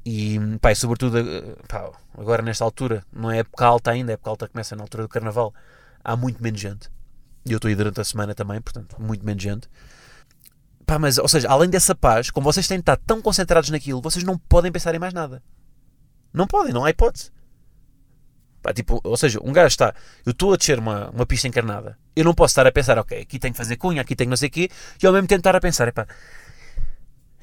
E, 0.03 0.39
pá, 0.62 0.72
e 0.72 0.75
sobretudo, 0.75 1.17
pá, 1.67 1.91
agora 2.17 2.41
nesta 2.41 2.63
altura, 2.63 3.05
não 3.12 3.29
é 3.31 3.39
época 3.39 3.65
alta 3.65 3.91
ainda, 3.91 4.12
a 4.12 4.15
época 4.15 4.29
alta 4.29 4.48
começa 4.48 4.75
na 4.75 4.84
altura 4.84 5.03
do 5.03 5.10
carnaval, 5.10 5.53
há 6.03 6.15
muito 6.15 6.41
menos 6.41 6.60
gente. 6.60 6.89
E 7.46 7.51
eu 7.51 7.57
estou 7.57 7.69
aí 7.69 7.75
durante 7.75 8.01
a 8.01 8.03
semana 8.03 8.34
também, 8.36 8.60
portanto, 8.60 8.96
muito 9.00 9.25
menos 9.25 9.41
gente. 9.41 9.69
Pá, 10.88 10.98
mas, 10.98 11.17
ou 11.17 11.27
seja, 11.27 11.50
além 11.50 11.70
dessa 11.70 11.94
paz, 11.94 12.32
como 12.32 12.46
vocês 12.46 12.65
têm 12.65 12.77
de 12.77 12.84
estar 12.84 12.96
tão 12.96 13.22
concentrados 13.22 13.70
naquilo, 13.70 14.01
vocês 14.01 14.24
não 14.24 14.38
podem 14.38 14.72
pensar 14.72 14.96
em 14.96 15.00
mais 15.00 15.13
nada. 15.13 15.44
Não 16.32 16.48
podem, 16.48 16.74
não 16.74 16.86
há 16.86 16.89
hipótese. 16.89 17.29
Pá, 18.62 18.74
tipo, 18.74 19.01
ou 19.03 19.17
seja, 19.17 19.38
um 19.44 19.51
gajo 19.51 19.67
está, 19.67 19.94
eu 20.25 20.32
estou 20.32 20.54
a 20.54 20.56
descer 20.56 20.80
uma, 20.80 21.10
uma 21.10 21.26
pista 21.26 21.45
encarnada, 21.45 22.00
eu 22.15 22.23
não 22.23 22.34
posso 22.34 22.54
estar 22.54 22.65
a 22.65 22.71
pensar, 22.71 22.97
ok, 22.97 23.21
aqui 23.21 23.38
tenho 23.38 23.54
que 23.54 23.58
fazer 23.58 23.76
cunha, 23.76 24.02
aqui 24.02 24.15
tenho 24.15 24.30
não 24.30 24.38
sei 24.38 24.47
o 24.47 24.52
quê, 24.52 24.69
e 25.04 25.06
ao 25.06 25.12
mesmo 25.12 25.28
tempo 25.28 25.41
estar 25.41 25.56
a 25.58 25.60
pensar, 25.60 25.93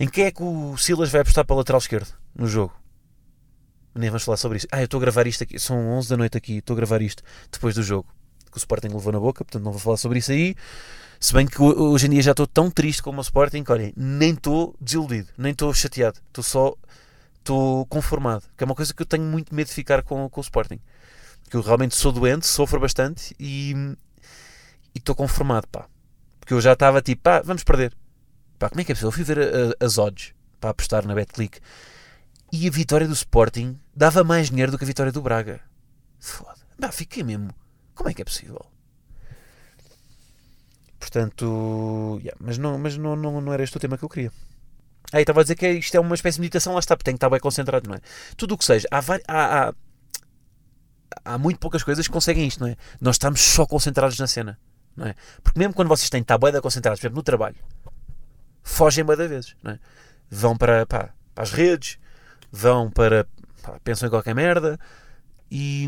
em 0.00 0.08
quem 0.08 0.24
é 0.24 0.30
que 0.30 0.42
o 0.42 0.76
Silas 0.78 1.10
vai 1.10 1.20
apostar 1.20 1.44
para 1.44 1.54
o 1.54 1.58
lateral 1.58 1.78
esquerdo 1.78 2.14
no 2.34 2.46
jogo? 2.46 2.74
Nem 3.94 4.08
vamos 4.08 4.24
falar 4.24 4.38
sobre 4.38 4.58
isso. 4.58 4.66
Ah, 4.72 4.80
eu 4.80 4.86
estou 4.86 4.98
a 4.98 5.00
gravar 5.02 5.26
isto 5.26 5.44
aqui. 5.44 5.56
São 5.56 5.76
11 5.90 6.08
da 6.08 6.16
noite 6.16 6.36
aqui. 6.36 6.58
Estou 6.58 6.74
a 6.74 6.76
gravar 6.78 7.00
isto 7.00 7.22
depois 7.52 7.76
do 7.76 7.82
jogo. 7.82 8.08
Que 8.50 8.56
o 8.56 8.58
Sporting 8.58 8.88
levou 8.88 9.12
na 9.12 9.20
boca, 9.20 9.44
portanto 9.44 9.62
não 9.62 9.70
vou 9.70 9.80
falar 9.80 9.96
sobre 9.96 10.18
isso 10.18 10.32
aí. 10.32 10.56
Se 11.20 11.32
bem 11.32 11.46
que 11.46 11.60
hoje 11.60 12.06
em 12.06 12.10
dia 12.10 12.22
já 12.22 12.30
estou 12.32 12.46
tão 12.46 12.70
triste 12.70 13.02
como 13.02 13.18
o 13.18 13.22
Sporting 13.22 13.64
olhem, 13.68 13.92
nem 13.96 14.32
estou 14.32 14.74
desiludido, 14.80 15.28
nem 15.38 15.52
estou 15.52 15.72
chateado. 15.72 16.18
Estou 16.28 16.44
só 16.44 16.74
estou 17.38 17.86
conformado. 17.86 18.44
Que 18.56 18.64
é 18.64 18.66
uma 18.66 18.74
coisa 18.74 18.92
que 18.92 19.02
eu 19.02 19.06
tenho 19.06 19.24
muito 19.24 19.54
medo 19.54 19.68
de 19.68 19.74
ficar 19.74 20.02
com, 20.02 20.28
com 20.28 20.40
o 20.40 20.42
Sporting. 20.42 20.80
Que 21.48 21.56
eu 21.56 21.60
realmente 21.60 21.94
sou 21.94 22.10
doente, 22.12 22.46
sofro 22.46 22.80
bastante 22.80 23.34
e 23.38 23.74
estou 24.94 25.14
conformado, 25.14 25.68
pá. 25.68 25.86
Porque 26.40 26.54
eu 26.54 26.60
já 26.60 26.72
estava 26.72 27.00
tipo, 27.00 27.22
pá, 27.22 27.40
vamos 27.42 27.64
perder. 27.64 27.94
Pá, 28.58 28.68
como 28.68 28.80
é 28.80 28.84
que 28.84 28.92
é 28.92 28.94
possível? 28.94 29.08
Eu 29.08 29.12
fui 29.12 29.24
ver 29.24 29.38
a, 29.38 29.84
a, 29.84 29.86
as 29.86 29.98
odds 29.98 30.34
para 30.60 30.70
apostar 30.70 31.06
na 31.06 31.14
BetClick 31.14 31.60
e 32.52 32.68
a 32.68 32.70
vitória 32.70 33.06
do 33.06 33.14
Sporting 33.14 33.78
dava 33.94 34.24
mais 34.24 34.48
dinheiro 34.48 34.72
do 34.72 34.78
que 34.78 34.84
a 34.84 34.86
vitória 34.86 35.12
do 35.12 35.22
Braga. 35.22 35.60
Foda. 36.18 36.60
Pá, 36.80 36.90
fiquei 36.90 37.22
mesmo. 37.22 37.50
Como 37.94 38.08
é 38.08 38.14
que 38.14 38.22
é 38.22 38.24
possível? 38.24 38.64
Portanto, 41.04 42.18
yeah, 42.22 42.36
mas, 42.40 42.56
não, 42.56 42.78
mas 42.78 42.96
não, 42.96 43.14
não, 43.14 43.38
não 43.38 43.52
era 43.52 43.62
este 43.62 43.76
o 43.76 43.80
tema 43.80 43.98
que 43.98 44.04
eu 44.04 44.08
queria. 44.08 44.32
Aí 45.12 45.20
estava 45.20 45.40
a 45.40 45.42
dizer 45.42 45.54
que 45.54 45.68
isto 45.68 45.94
é 45.94 46.00
uma 46.00 46.14
espécie 46.14 46.36
de 46.36 46.40
meditação, 46.40 46.72
lá 46.72 46.78
está, 46.80 46.96
porque 46.96 47.04
tem 47.04 47.14
que 47.14 47.18
estar 47.18 47.28
bem 47.28 47.38
concentrado, 47.38 47.86
não 47.86 47.94
é? 47.94 48.00
Tudo 48.38 48.54
o 48.54 48.58
que 48.58 48.64
seja, 48.64 48.88
há, 48.90 49.00
há, 49.28 49.68
há, 49.68 49.74
há 51.26 51.38
muito 51.38 51.60
poucas 51.60 51.82
coisas 51.82 52.06
que 52.06 52.12
conseguem 52.12 52.46
isto, 52.46 52.60
não 52.60 52.68
é? 52.68 52.76
Nós 52.98 53.16
estamos 53.16 53.42
só 53.42 53.66
concentrados 53.66 54.18
na 54.18 54.26
cena, 54.26 54.58
não 54.96 55.06
é? 55.06 55.14
Porque 55.42 55.58
mesmo 55.58 55.74
quando 55.74 55.88
vocês 55.88 56.08
têm 56.08 56.22
de 56.22 56.24
estar 56.24 56.38
bem 56.38 56.58
concentrados, 56.58 57.00
por 57.00 57.06
exemplo, 57.06 57.16
no 57.18 57.22
trabalho, 57.22 57.56
fogem 58.62 59.04
bem 59.04 59.14
da 59.14 59.26
vezes, 59.26 59.54
não 59.62 59.72
é? 59.72 59.78
Vão 60.30 60.56
para, 60.56 60.86
pá, 60.86 61.10
para 61.34 61.44
as 61.44 61.50
redes, 61.50 61.98
vão 62.50 62.90
para. 62.90 63.26
Pá, 63.62 63.78
pensam 63.84 64.06
em 64.06 64.10
qualquer 64.10 64.34
merda 64.34 64.80
e. 65.50 65.86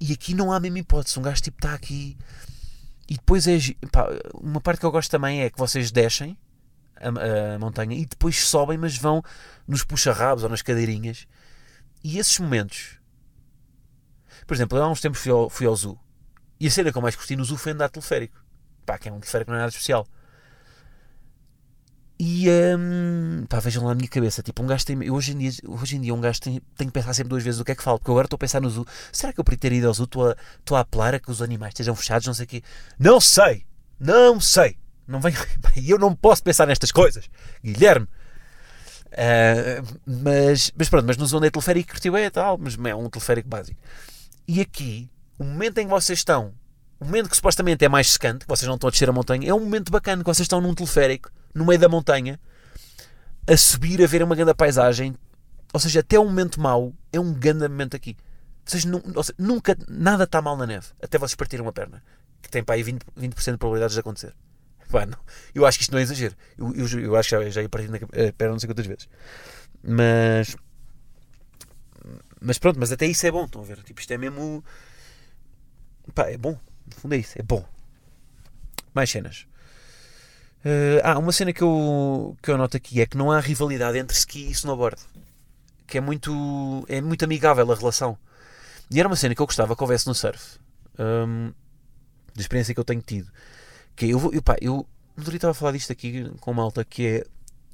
E 0.00 0.12
aqui 0.12 0.34
não 0.34 0.50
há 0.50 0.56
a 0.56 0.60
mesma 0.60 0.80
hipótese. 0.80 1.16
Um 1.20 1.22
gajo 1.22 1.40
tipo 1.42 1.58
está 1.58 1.74
aqui. 1.74 2.16
E 3.08 3.14
depois 3.14 3.46
é. 3.46 3.58
Pá, 3.90 4.08
uma 4.34 4.60
parte 4.60 4.80
que 4.80 4.86
eu 4.86 4.90
gosto 4.90 5.10
também 5.10 5.42
é 5.42 5.50
que 5.50 5.58
vocês 5.58 5.90
descem 5.90 6.36
a, 6.96 7.54
a 7.54 7.58
montanha 7.58 7.96
e 7.96 8.06
depois 8.06 8.44
sobem, 8.44 8.78
mas 8.78 8.96
vão 8.96 9.22
nos 9.66 9.84
puxa-rabos 9.84 10.44
ou 10.44 10.50
nas 10.50 10.62
cadeirinhas. 10.62 11.26
E 12.02 12.18
esses 12.18 12.38
momentos. 12.38 12.98
Por 14.46 14.54
exemplo, 14.54 14.76
eu 14.76 14.82
há 14.82 14.88
uns 14.88 15.00
tempos 15.00 15.20
fui 15.20 15.30
ao, 15.30 15.48
fui 15.48 15.66
ao 15.66 15.76
Zoo. 15.76 15.98
E 16.58 16.66
a 16.66 16.70
cena 16.70 16.92
que 16.92 16.98
eu 16.98 17.02
mais 17.02 17.16
curti 17.16 17.36
no 17.36 17.44
Zoo 17.44 17.56
foi 17.56 17.72
andar 17.72 17.88
teleférico. 17.88 18.42
Pá, 18.86 18.98
que 18.98 19.08
é 19.08 19.12
um 19.12 19.20
teleférico 19.20 19.50
não 19.50 19.58
é 19.58 19.60
nada 19.60 19.70
especial. 19.70 20.06
E 22.24 22.48
um, 22.78 23.46
pá, 23.48 23.58
vejam 23.58 23.82
lá 23.82 23.88
na 23.88 23.94
minha 23.96 24.08
cabeça, 24.08 24.44
tipo, 24.44 24.62
um 24.62 24.66
gajo 24.68 24.86
tem. 24.86 25.10
Hoje 25.10 25.32
em 25.32 25.38
dia, 25.38 25.50
hoje 25.66 25.96
em 25.96 26.00
dia 26.00 26.14
um 26.14 26.20
gajo 26.20 26.40
tem, 26.40 26.62
tem 26.76 26.86
que 26.86 26.92
pensar 26.92 27.12
sempre 27.14 27.30
duas 27.30 27.42
vezes 27.42 27.58
o 27.60 27.64
que 27.64 27.72
é 27.72 27.74
que 27.74 27.82
falo, 27.82 27.98
porque 27.98 28.12
agora 28.12 28.26
estou 28.26 28.36
a 28.36 28.38
pensar 28.38 28.60
no 28.60 28.70
zoo. 28.70 28.86
Será 29.10 29.32
que 29.32 29.40
eu 29.40 29.44
podia 29.44 29.58
ter 29.58 29.72
ido 29.72 29.88
ao 29.88 29.92
zoo? 29.92 30.04
Estou 30.04 30.28
a, 30.28 30.36
a 30.78 30.80
apelar 30.82 31.16
a 31.16 31.18
que 31.18 31.32
os 31.32 31.42
animais 31.42 31.72
estejam 31.72 31.96
fechados, 31.96 32.24
não 32.24 32.32
sei 32.32 32.44
o 32.44 32.48
quê. 32.48 32.62
Não 32.96 33.20
sei! 33.20 33.66
Não 33.98 34.40
sei! 34.40 34.78
Não 35.04 35.20
venho. 35.20 35.36
Eu 35.84 35.98
não 35.98 36.14
posso 36.14 36.44
pensar 36.44 36.64
nestas 36.64 36.92
coisas, 36.92 37.28
Guilherme. 37.60 38.06
Uh, 39.08 39.98
mas, 40.06 40.72
mas 40.78 40.88
pronto, 40.88 41.04
mas 41.04 41.16
no 41.16 41.26
zoo 41.26 41.44
é 41.44 41.50
teleférico 41.50 41.90
curtiu 41.90 42.16
é 42.16 42.30
tal, 42.30 42.56
mas 42.56 42.78
é 42.84 42.94
um 42.94 43.10
teleférico 43.10 43.48
básico. 43.48 43.80
E 44.46 44.60
aqui, 44.60 45.10
o 45.40 45.42
momento 45.42 45.78
em 45.78 45.86
que 45.86 45.90
vocês 45.90 46.20
estão, 46.20 46.54
o 47.02 47.04
momento 47.04 47.28
que 47.28 47.36
supostamente 47.36 47.84
é 47.84 47.88
mais 47.88 48.12
secante, 48.12 48.44
que 48.44 48.48
vocês 48.48 48.68
não 48.68 48.76
estão 48.76 48.86
a 48.86 48.90
descer 48.90 49.08
a 49.08 49.12
montanha, 49.12 49.50
é 49.50 49.52
um 49.52 49.58
momento 49.58 49.90
bacana 49.90 50.22
que 50.22 50.30
vocês 50.30 50.44
estão 50.44 50.60
num 50.60 50.72
teleférico 50.72 51.30
no 51.52 51.66
meio 51.66 51.78
da 51.78 51.88
montanha, 51.88 52.38
a 53.46 53.56
subir, 53.56 54.02
a 54.02 54.06
ver 54.06 54.22
uma 54.22 54.36
grande 54.36 54.54
paisagem. 54.54 55.16
Ou 55.72 55.80
seja, 55.80 56.00
até 56.00 56.18
o 56.18 56.24
momento 56.24 56.60
mau 56.60 56.92
é 57.12 57.18
um 57.18 57.34
grande 57.34 57.66
momento 57.68 57.96
aqui. 57.96 58.16
Vocês 58.64 58.84
seja, 58.84 59.34
nunca, 59.36 59.76
nada 59.88 60.24
está 60.24 60.40
mal 60.40 60.56
na 60.56 60.64
neve, 60.64 60.86
até 61.02 61.18
vocês 61.18 61.34
partirem 61.34 61.66
uma 61.66 61.72
perna, 61.72 62.00
que 62.40 62.48
tem 62.48 62.62
para 62.62 62.76
aí 62.76 62.84
20%, 62.84 63.00
20 63.16 63.34
de 63.34 63.56
probabilidades 63.58 63.94
de 63.94 64.00
acontecer. 64.00 64.32
Eu 65.54 65.66
acho 65.66 65.78
que 65.78 65.82
isto 65.82 65.92
não 65.92 65.98
é 65.98 66.02
exagero. 66.02 66.36
Eu, 66.56 66.72
eu, 66.74 67.00
eu 67.00 67.16
acho 67.16 67.30
que 67.30 67.44
já, 67.44 67.50
já 67.50 67.62
ia 67.62 67.68
partir 67.68 67.88
na 67.88 67.98
perna 67.98 68.52
não 68.52 68.60
sei 68.60 68.68
quantas 68.68 68.86
vezes. 68.86 69.08
Mas. 69.82 70.54
Mas 72.40 72.58
pronto, 72.58 72.78
mas 72.78 72.92
até 72.92 73.06
isso 73.06 73.26
é 73.26 73.30
bom, 73.30 73.46
estão 73.46 73.62
a 73.62 73.64
ver? 73.64 73.82
Tipo, 73.82 74.00
isto 74.00 74.12
é 74.12 74.18
mesmo. 74.18 74.62
Pá, 76.14 76.28
é 76.28 76.36
bom. 76.36 76.58
No 76.86 77.00
fundo 77.00 77.14
é 77.14 77.18
isso, 77.18 77.38
é 77.38 77.42
bom. 77.42 77.64
Mais 78.94 79.10
cenas. 79.10 79.46
Uh, 80.64 81.00
ah, 81.02 81.18
uma 81.18 81.32
cena 81.32 81.52
que 81.52 81.62
eu, 81.62 82.36
que 82.40 82.50
eu 82.50 82.56
noto 82.56 82.76
aqui 82.76 83.00
é 83.00 83.06
que 83.06 83.16
não 83.16 83.32
há 83.32 83.40
rivalidade 83.40 83.98
entre 83.98 84.16
ski 84.16 84.46
e 84.46 84.52
snowboard. 84.52 85.00
Que 85.86 85.98
é 85.98 86.00
muito, 86.00 86.84
é 86.88 87.00
muito 87.00 87.24
amigável 87.24 87.70
a 87.70 87.74
relação. 87.74 88.16
E 88.90 89.00
era 89.00 89.08
uma 89.08 89.16
cena 89.16 89.34
que 89.34 89.42
eu 89.42 89.46
gostava 89.46 89.74
que 89.74 89.82
houvesse 89.82 90.06
no 90.06 90.14
surf. 90.14 90.58
Um, 90.98 91.52
da 92.34 92.40
experiência 92.40 92.74
que 92.74 92.80
eu 92.80 92.84
tenho 92.84 93.02
tido. 93.02 93.30
Que 93.96 94.06
é, 94.06 94.08
eu, 94.08 94.18
vou, 94.18 94.32
eu, 94.32 94.42
pá, 94.42 94.56
eu 94.60 94.86
estava 95.18 95.50
a 95.50 95.54
falar 95.54 95.72
disto 95.72 95.92
aqui 95.92 96.30
com 96.40 96.52
malta, 96.52 96.84
que 96.84 97.06
é, 97.06 97.26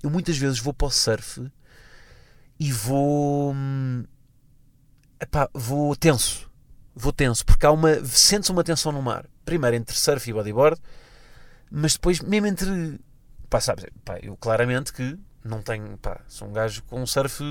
eu 0.03 0.11
muitas 0.11 0.37
vezes 0.37 0.59
vou 0.59 0.73
para 0.73 0.87
o 0.87 0.91
surf 0.91 1.51
e 2.59 2.73
vou, 2.73 3.53
hum, 3.53 4.05
epá, 5.21 5.49
vou 5.55 5.95
tenso, 5.95 6.48
vou 6.95 7.13
tenso, 7.13 7.45
porque 7.45 7.65
há 7.67 7.71
uma, 7.71 8.05
sentes 8.05 8.51
uma 8.51 8.65
tensão 8.65 8.93
no 8.93 9.03
mar, 9.03 9.27
primeiro 9.45 9.77
entre 9.77 9.97
surf 9.97 10.29
e 10.29 10.33
bodyboard, 10.33 10.81
mas 11.71 11.95
depois 11.95 12.21
mesmo 12.21 12.47
entre, 12.47 13.01
pá, 13.49 13.61
sabes, 13.61 13.87
pá, 14.05 14.19
eu 14.23 14.37
claramente 14.37 14.93
que 14.93 15.19
não 15.45 15.63
tenho, 15.63 15.97
pá, 15.99 16.21
sou 16.27 16.49
um 16.49 16.53
gajo 16.53 16.83
com 16.85 17.01
um 17.01 17.07
surf 17.07 17.43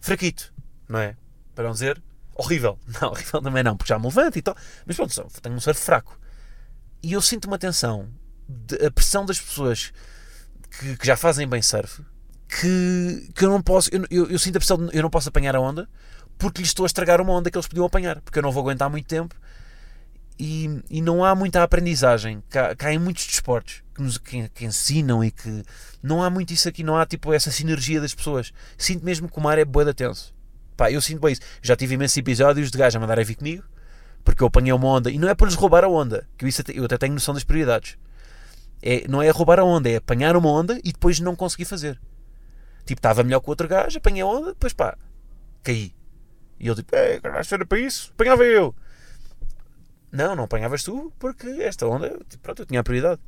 fraquito, 0.00 0.52
não 0.88 0.98
é? 0.98 1.16
Para 1.54 1.64
não 1.64 1.72
dizer 1.72 2.02
horrível. 2.36 2.78
Não, 3.00 3.10
horrível 3.10 3.40
também 3.42 3.62
não, 3.62 3.76
porque 3.76 3.88
já 3.88 3.98
me 3.98 4.04
levanto 4.04 4.36
e 4.36 4.42
tal. 4.42 4.54
Mas 4.84 4.96
pronto, 4.96 5.26
tenho 5.40 5.54
um 5.54 5.60
surf 5.60 5.80
fraco. 5.80 6.18
E 7.02 7.12
eu 7.12 7.22
sinto 7.22 7.46
uma 7.46 7.58
tensão, 7.58 8.08
a 8.84 8.90
pressão 8.90 9.24
das 9.24 9.40
pessoas 9.40 9.92
que, 10.78 10.96
que, 10.96 11.06
já 11.06 11.16
fazem 11.16 11.48
bem 11.48 11.62
surf, 11.62 12.02
que, 12.48 13.30
que 13.34 13.44
eu 13.44 13.50
não 13.50 13.62
posso, 13.62 13.88
eu, 13.92 14.04
eu, 14.10 14.30
eu, 14.30 14.38
sinto 14.38 14.56
a 14.56 14.58
pressão 14.58 14.76
de 14.76 14.96
eu 14.96 15.02
não 15.02 15.10
posso 15.10 15.28
apanhar 15.28 15.54
a 15.56 15.60
onda, 15.60 15.88
porque 16.38 16.60
lhes 16.60 16.70
estou 16.70 16.84
a 16.84 16.86
estragar 16.86 17.20
uma 17.20 17.32
onda 17.32 17.50
que 17.50 17.56
eles 17.56 17.66
podiam 17.66 17.86
apanhar, 17.86 18.20
porque 18.20 18.38
eu 18.38 18.42
não 18.42 18.52
vou 18.52 18.62
aguentar 18.62 18.90
muito 18.90 19.06
tempo. 19.06 19.34
E, 20.38 20.82
e 20.90 21.00
não 21.00 21.24
há 21.24 21.34
muita 21.34 21.62
aprendizagem. 21.62 22.42
Cá, 22.50 22.74
cá 22.76 22.92
em 22.92 22.98
muitos 22.98 23.26
desportos 23.26 23.82
que, 23.94 24.02
nos, 24.02 24.18
que, 24.18 24.48
que, 24.50 24.66
ensinam 24.66 25.24
e 25.24 25.30
que 25.30 25.62
não 26.02 26.22
há 26.22 26.28
muito 26.28 26.52
isso 26.52 26.68
aqui, 26.68 26.82
não 26.82 26.96
há 26.96 27.06
tipo 27.06 27.32
essa 27.32 27.50
sinergia 27.50 28.00
das 28.00 28.14
pessoas. 28.14 28.52
Sinto 28.76 29.04
mesmo 29.04 29.30
que 29.30 29.38
o 29.38 29.42
mar 29.42 29.58
é 29.58 29.64
boa 29.64 29.86
da 29.86 29.94
tenso. 29.94 30.34
Pá, 30.76 30.92
eu 30.92 31.00
sinto 31.00 31.20
bem 31.20 31.32
isso. 31.32 31.40
Já 31.62 31.74
tive 31.74 31.94
imensos 31.94 32.16
episódios 32.18 32.70
de 32.70 32.76
gajos 32.76 32.96
a 32.96 33.00
mandar 33.00 33.18
a 33.18 33.24
vir 33.24 33.36
comigo 33.36 33.64
porque 34.26 34.42
eu 34.42 34.48
apanhei 34.48 34.72
uma 34.72 34.88
onda. 34.88 35.08
E 35.08 35.18
não 35.18 35.28
é 35.28 35.34
para 35.34 35.46
lhes 35.46 35.54
roubar 35.54 35.84
a 35.84 35.88
onda, 35.88 36.28
que 36.36 36.44
eu, 36.44 36.48
isso 36.48 36.60
até, 36.60 36.76
eu 36.76 36.84
até 36.84 36.98
tenho 36.98 37.14
noção 37.14 37.32
das 37.32 37.44
prioridades. 37.44 37.96
É, 38.82 39.06
não 39.08 39.22
é 39.22 39.30
roubar 39.30 39.60
a 39.60 39.64
onda, 39.64 39.88
é 39.88 39.96
apanhar 39.96 40.36
uma 40.36 40.50
onda 40.50 40.78
e 40.84 40.92
depois 40.92 41.20
não 41.20 41.36
conseguir 41.36 41.64
fazer. 41.64 41.98
Tipo, 42.84 42.98
estava 42.98 43.22
melhor 43.22 43.40
que 43.40 43.46
o 43.46 43.50
outro 43.50 43.68
gajo, 43.68 43.96
apanhei 43.96 44.22
a 44.22 44.26
onda, 44.26 44.48
depois 44.48 44.72
pá, 44.72 44.98
caí. 45.62 45.94
E 46.58 46.66
ele 46.68 46.76
tipo, 46.76 46.94
é, 46.94 47.20
caralho, 47.20 47.46
era 47.50 47.66
para 47.66 47.78
isso? 47.78 48.10
Apanhava 48.14 48.44
eu. 48.44 48.74
Não, 50.10 50.34
não 50.34 50.44
apanhavas 50.44 50.82
tu, 50.82 51.12
porque 51.18 51.46
esta 51.60 51.86
onda, 51.86 52.08
tipo, 52.28 52.42
pronto, 52.42 52.62
eu 52.62 52.66
tinha 52.66 52.80
a 52.80 52.84
prioridade. 52.84 53.20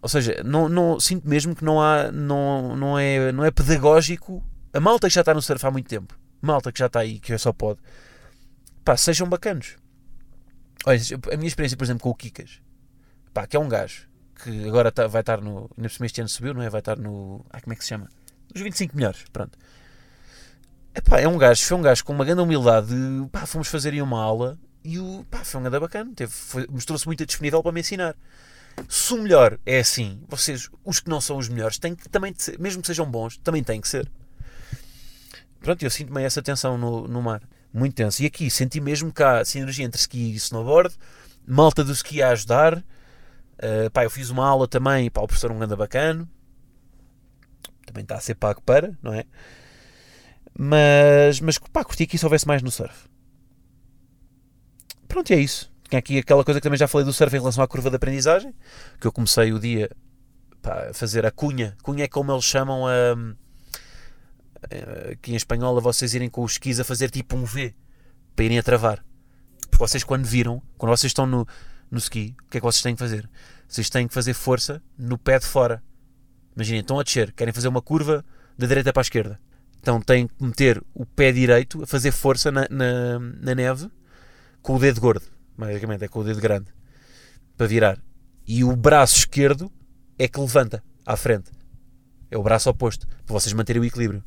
Ou 0.00 0.08
seja, 0.08 0.42
não, 0.44 0.68
não, 0.68 1.00
sinto 1.00 1.28
mesmo 1.28 1.56
que 1.56 1.64
não 1.64 1.82
há, 1.82 2.12
não, 2.12 2.76
não, 2.76 2.98
é, 2.98 3.32
não 3.32 3.44
é 3.44 3.50
pedagógico. 3.50 4.44
A 4.72 4.78
malta 4.78 5.08
que 5.08 5.14
já 5.14 5.22
está 5.22 5.34
no 5.34 5.42
surf 5.42 5.66
há 5.66 5.70
muito 5.70 5.88
tempo 5.88 6.14
malta 6.40 6.72
que 6.72 6.78
já 6.78 6.86
está 6.86 7.00
aí, 7.00 7.18
que 7.18 7.36
só 7.38 7.52
pode, 7.52 7.80
pá, 8.84 8.96
sejam 8.96 9.28
bacanos. 9.28 9.76
Olha, 10.86 11.00
a 11.32 11.36
minha 11.36 11.48
experiência, 11.48 11.76
por 11.76 11.84
exemplo, 11.84 12.02
com 12.02 12.10
o 12.10 12.14
Kikas, 12.14 12.60
pá, 13.34 13.46
que 13.46 13.56
é 13.56 13.60
um 13.60 13.68
gajo 13.68 14.08
que 14.42 14.66
agora 14.68 14.92
tá, 14.92 15.06
vai 15.06 15.20
estar 15.20 15.40
no. 15.40 15.68
Ainda 15.76 15.88
por 15.90 16.06
este 16.06 16.20
ano 16.20 16.28
subiu, 16.28 16.54
não 16.54 16.62
é? 16.62 16.70
Vai 16.70 16.80
estar 16.80 16.96
no. 16.96 17.44
Ai, 17.50 17.60
como 17.60 17.72
é 17.72 17.76
que 17.76 17.82
se 17.82 17.88
chama? 17.88 18.08
Nos 18.54 18.62
25 18.62 18.96
melhores, 18.96 19.24
pronto. 19.32 19.58
Epá, 20.98 21.20
é 21.20 21.28
um 21.28 21.38
gajo, 21.38 21.64
foi 21.64 21.76
um 21.76 21.82
gajo 21.82 22.04
com 22.04 22.12
uma 22.12 22.24
grande 22.24 22.42
humildade. 22.42 22.92
Pá, 23.30 23.46
fomos 23.46 23.68
fazer 23.68 23.90
aí 23.90 24.02
uma 24.02 24.20
aula 24.20 24.58
e 24.82 24.98
o. 24.98 25.24
Pá, 25.30 25.44
foi 25.44 25.60
um 25.60 25.62
grande 25.62 25.78
bacana. 25.78 26.10
Mostrou-se 26.68 27.06
muito 27.06 27.24
disponível 27.24 27.62
para 27.62 27.70
me 27.70 27.80
ensinar. 27.80 28.16
Se 28.88 29.14
o 29.14 29.22
melhor 29.22 29.60
é 29.64 29.78
assim, 29.78 30.20
vocês, 30.26 30.68
os 30.84 30.98
que 30.98 31.08
não 31.08 31.20
são 31.20 31.36
os 31.36 31.48
melhores, 31.48 31.78
têm 31.78 31.94
que 31.94 32.08
também, 32.08 32.34
mesmo 32.58 32.82
que 32.82 32.88
sejam 32.88 33.08
bons, 33.08 33.36
também 33.36 33.62
têm 33.62 33.80
que 33.80 33.86
ser. 33.86 34.10
Pronto, 35.60 35.80
eu 35.84 35.90
sinto-me 35.90 36.20
essa 36.24 36.42
tensão 36.42 36.76
no, 36.76 37.06
no 37.06 37.22
mar. 37.22 37.42
Muito 37.72 37.94
tenso. 37.94 38.20
E 38.24 38.26
aqui 38.26 38.50
senti 38.50 38.80
mesmo 38.80 39.12
que 39.12 39.22
há 39.22 39.44
sinergia 39.44 39.84
entre 39.84 40.00
ski 40.00 40.32
e 40.32 40.34
snowboard, 40.34 40.96
malta 41.46 41.84
do 41.84 41.92
ski 41.92 42.20
a 42.22 42.30
ajudar. 42.30 42.78
Uh, 42.78 43.88
pá, 43.92 44.02
eu 44.02 44.10
fiz 44.10 44.30
uma 44.30 44.44
aula 44.44 44.66
também, 44.66 45.08
pá, 45.12 45.20
o 45.20 45.28
professor 45.28 45.52
um 45.52 45.60
ganda 45.60 45.76
bacano. 45.76 46.28
Também 47.86 48.02
está 48.02 48.16
a 48.16 48.20
ser 48.20 48.34
pago 48.34 48.60
para, 48.62 48.98
não 49.00 49.14
é? 49.14 49.24
Mas, 50.60 51.40
mas 51.40 51.56
pá, 51.56 51.84
curti 51.84 52.04
que 52.04 52.16
isso 52.16 52.26
houvesse 52.26 52.46
mais 52.46 52.60
no 52.62 52.70
surf. 52.70 53.08
Pronto, 55.06 55.30
e 55.30 55.34
é 55.34 55.38
isso. 55.38 55.72
Tinha 55.88 56.00
aqui 56.00 56.18
aquela 56.18 56.44
coisa 56.44 56.60
que 56.60 56.64
também 56.64 56.78
já 56.78 56.88
falei 56.88 57.04
do 57.04 57.12
surf 57.12 57.34
em 57.34 57.38
relação 57.38 57.62
à 57.62 57.68
curva 57.68 57.88
de 57.88 57.96
aprendizagem, 57.96 58.52
que 59.00 59.06
eu 59.06 59.12
comecei 59.12 59.52
o 59.52 59.58
dia 59.60 59.88
pá, 60.60 60.88
a 60.90 60.92
fazer 60.92 61.24
a 61.24 61.30
cunha. 61.30 61.76
Cunha 61.82 62.04
é 62.04 62.08
como 62.08 62.32
eles 62.32 62.44
chamam 62.44 62.86
a 62.86 63.14
eh, 64.70 65.12
aqui 65.12 65.32
em 65.32 65.36
espanhola 65.36 65.80
vocês 65.80 66.14
irem 66.14 66.28
com 66.28 66.42
os 66.42 66.52
skis 66.52 66.80
a 66.80 66.84
fazer 66.84 67.10
tipo 67.10 67.36
um 67.36 67.44
V 67.44 67.74
para 68.34 68.44
irem 68.44 68.58
a 68.58 68.62
travar. 68.62 69.04
Porque 69.70 69.76
vocês 69.76 70.02
quando 70.02 70.24
viram, 70.24 70.62
quando 70.76 70.90
vocês 70.90 71.10
estão 71.10 71.26
no, 71.26 71.46
no 71.90 71.98
ski, 71.98 72.34
o 72.46 72.50
que 72.50 72.58
é 72.58 72.60
que 72.60 72.66
vocês 72.66 72.82
têm 72.82 72.94
que 72.94 72.98
fazer? 72.98 73.30
Vocês 73.68 73.88
têm 73.88 74.08
que 74.08 74.14
fazer 74.14 74.34
força 74.34 74.82
no 74.98 75.16
pé 75.16 75.38
de 75.38 75.46
fora. 75.46 75.82
Imaginem, 76.56 76.80
estão 76.80 76.98
a 76.98 77.02
descer, 77.02 77.32
querem 77.32 77.54
fazer 77.54 77.68
uma 77.68 77.82
curva 77.82 78.24
da 78.56 78.66
direita 78.66 78.92
para 78.92 79.00
a 79.00 79.02
esquerda. 79.02 79.40
Então 79.88 80.02
têm 80.02 80.28
que 80.28 80.44
meter 80.44 80.84
o 80.92 81.06
pé 81.06 81.32
direito 81.32 81.82
a 81.82 81.86
fazer 81.86 82.12
força 82.12 82.52
na, 82.52 82.66
na, 82.68 83.18
na 83.18 83.54
neve 83.54 83.90
com 84.60 84.76
o 84.76 84.78
dedo 84.78 85.00
gordo. 85.00 85.24
Basicamente, 85.56 86.04
é 86.04 86.08
com 86.08 86.20
o 86.20 86.24
dedo 86.24 86.42
grande. 86.42 86.66
Para 87.56 87.66
virar. 87.66 87.98
E 88.46 88.62
o 88.62 88.76
braço 88.76 89.16
esquerdo 89.16 89.72
é 90.18 90.28
que 90.28 90.38
levanta 90.38 90.84
à 91.06 91.16
frente. 91.16 91.50
É 92.30 92.36
o 92.36 92.42
braço 92.42 92.68
oposto. 92.68 93.08
Para 93.24 93.32
vocês 93.32 93.54
manterem 93.54 93.80
o 93.80 93.84
equilíbrio. 93.86 94.22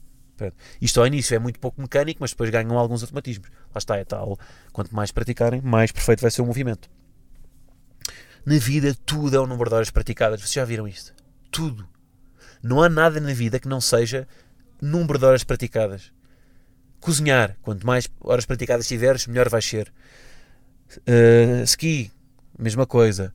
Isto 0.81 0.99
ao 0.99 1.05
início 1.05 1.35
é 1.35 1.37
muito 1.37 1.59
pouco 1.59 1.79
mecânico, 1.79 2.17
mas 2.21 2.31
depois 2.31 2.49
ganham 2.49 2.75
alguns 2.75 3.03
automatismos. 3.03 3.47
Lá 3.71 3.77
está, 3.77 3.97
é 3.97 4.03
tal. 4.03 4.39
Quanto 4.73 4.95
mais 4.95 5.11
praticarem, 5.11 5.61
mais 5.61 5.91
perfeito 5.91 6.21
vai 6.21 6.31
ser 6.31 6.41
o 6.41 6.45
movimento. 6.47 6.89
Na 8.43 8.57
vida, 8.57 8.97
tudo 9.05 9.35
é 9.35 9.39
um 9.39 9.45
número 9.45 9.69
de 9.69 9.75
horas 9.75 9.91
praticadas. 9.91 10.41
Vocês 10.41 10.53
já 10.53 10.65
viram 10.65 10.87
isto? 10.87 11.13
Tudo. 11.51 11.87
Não 12.63 12.81
há 12.81 12.89
nada 12.89 13.21
na 13.21 13.31
vida 13.31 13.59
que 13.59 13.67
não 13.67 13.79
seja 13.79 14.27
número 14.81 15.19
de 15.19 15.25
horas 15.25 15.43
praticadas. 15.43 16.11
Cozinhar, 16.99 17.57
quanto 17.61 17.85
mais 17.85 18.09
horas 18.19 18.45
praticadas 18.45 18.87
tiveres, 18.87 19.27
melhor 19.27 19.49
vais 19.49 19.65
ser. 19.65 19.91
Uh, 21.07 21.63
ski, 21.63 22.11
mesma 22.57 22.85
coisa. 22.85 23.33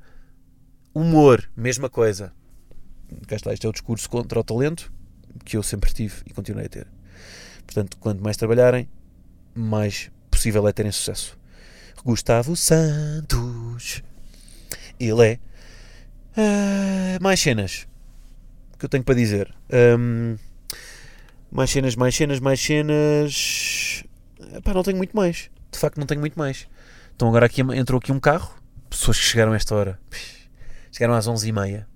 Humor, 0.94 1.48
mesma 1.56 1.88
coisa. 1.88 2.32
Cá 3.26 3.36
está, 3.36 3.52
este 3.52 3.66
é 3.66 3.68
o 3.68 3.72
discurso 3.72 4.08
contra 4.10 4.40
o 4.40 4.44
talento 4.44 4.92
que 5.44 5.56
eu 5.56 5.62
sempre 5.62 5.92
tive 5.92 6.22
e 6.26 6.32
continuei 6.32 6.66
a 6.66 6.68
ter. 6.68 6.86
Portanto, 7.64 7.96
quanto 7.98 8.22
mais 8.22 8.36
trabalharem, 8.36 8.88
mais 9.54 10.10
possível 10.30 10.66
é 10.66 10.72
terem 10.72 10.92
sucesso. 10.92 11.38
Gustavo 12.04 12.56
Santos. 12.56 14.02
Ele 14.98 15.26
é. 15.26 15.38
Uh, 16.38 17.22
mais 17.22 17.40
cenas 17.40 17.86
que 18.78 18.84
eu 18.84 18.88
tenho 18.88 19.04
para 19.04 19.14
dizer. 19.14 19.52
Um, 19.98 20.36
mais 21.50 21.70
cenas, 21.70 21.96
mais 21.96 22.14
cenas, 22.14 22.40
mais 22.40 22.60
cenas. 22.60 24.04
Pá, 24.62 24.74
não 24.74 24.82
tenho 24.82 24.96
muito 24.96 25.16
mais. 25.16 25.50
De 25.70 25.78
facto, 25.78 25.98
não 25.98 26.06
tenho 26.06 26.20
muito 26.20 26.38
mais. 26.38 26.68
Então, 27.14 27.28
agora 27.28 27.46
aqui 27.46 27.60
entrou 27.60 27.98
aqui 27.98 28.12
um 28.12 28.20
carro. 28.20 28.54
Pessoas 28.90 29.18
que 29.18 29.24
chegaram 29.24 29.52
a 29.52 29.56
esta 29.56 29.74
hora. 29.74 30.00
Chegaram 30.90 31.14
às 31.14 31.26
11h30. 31.26 31.86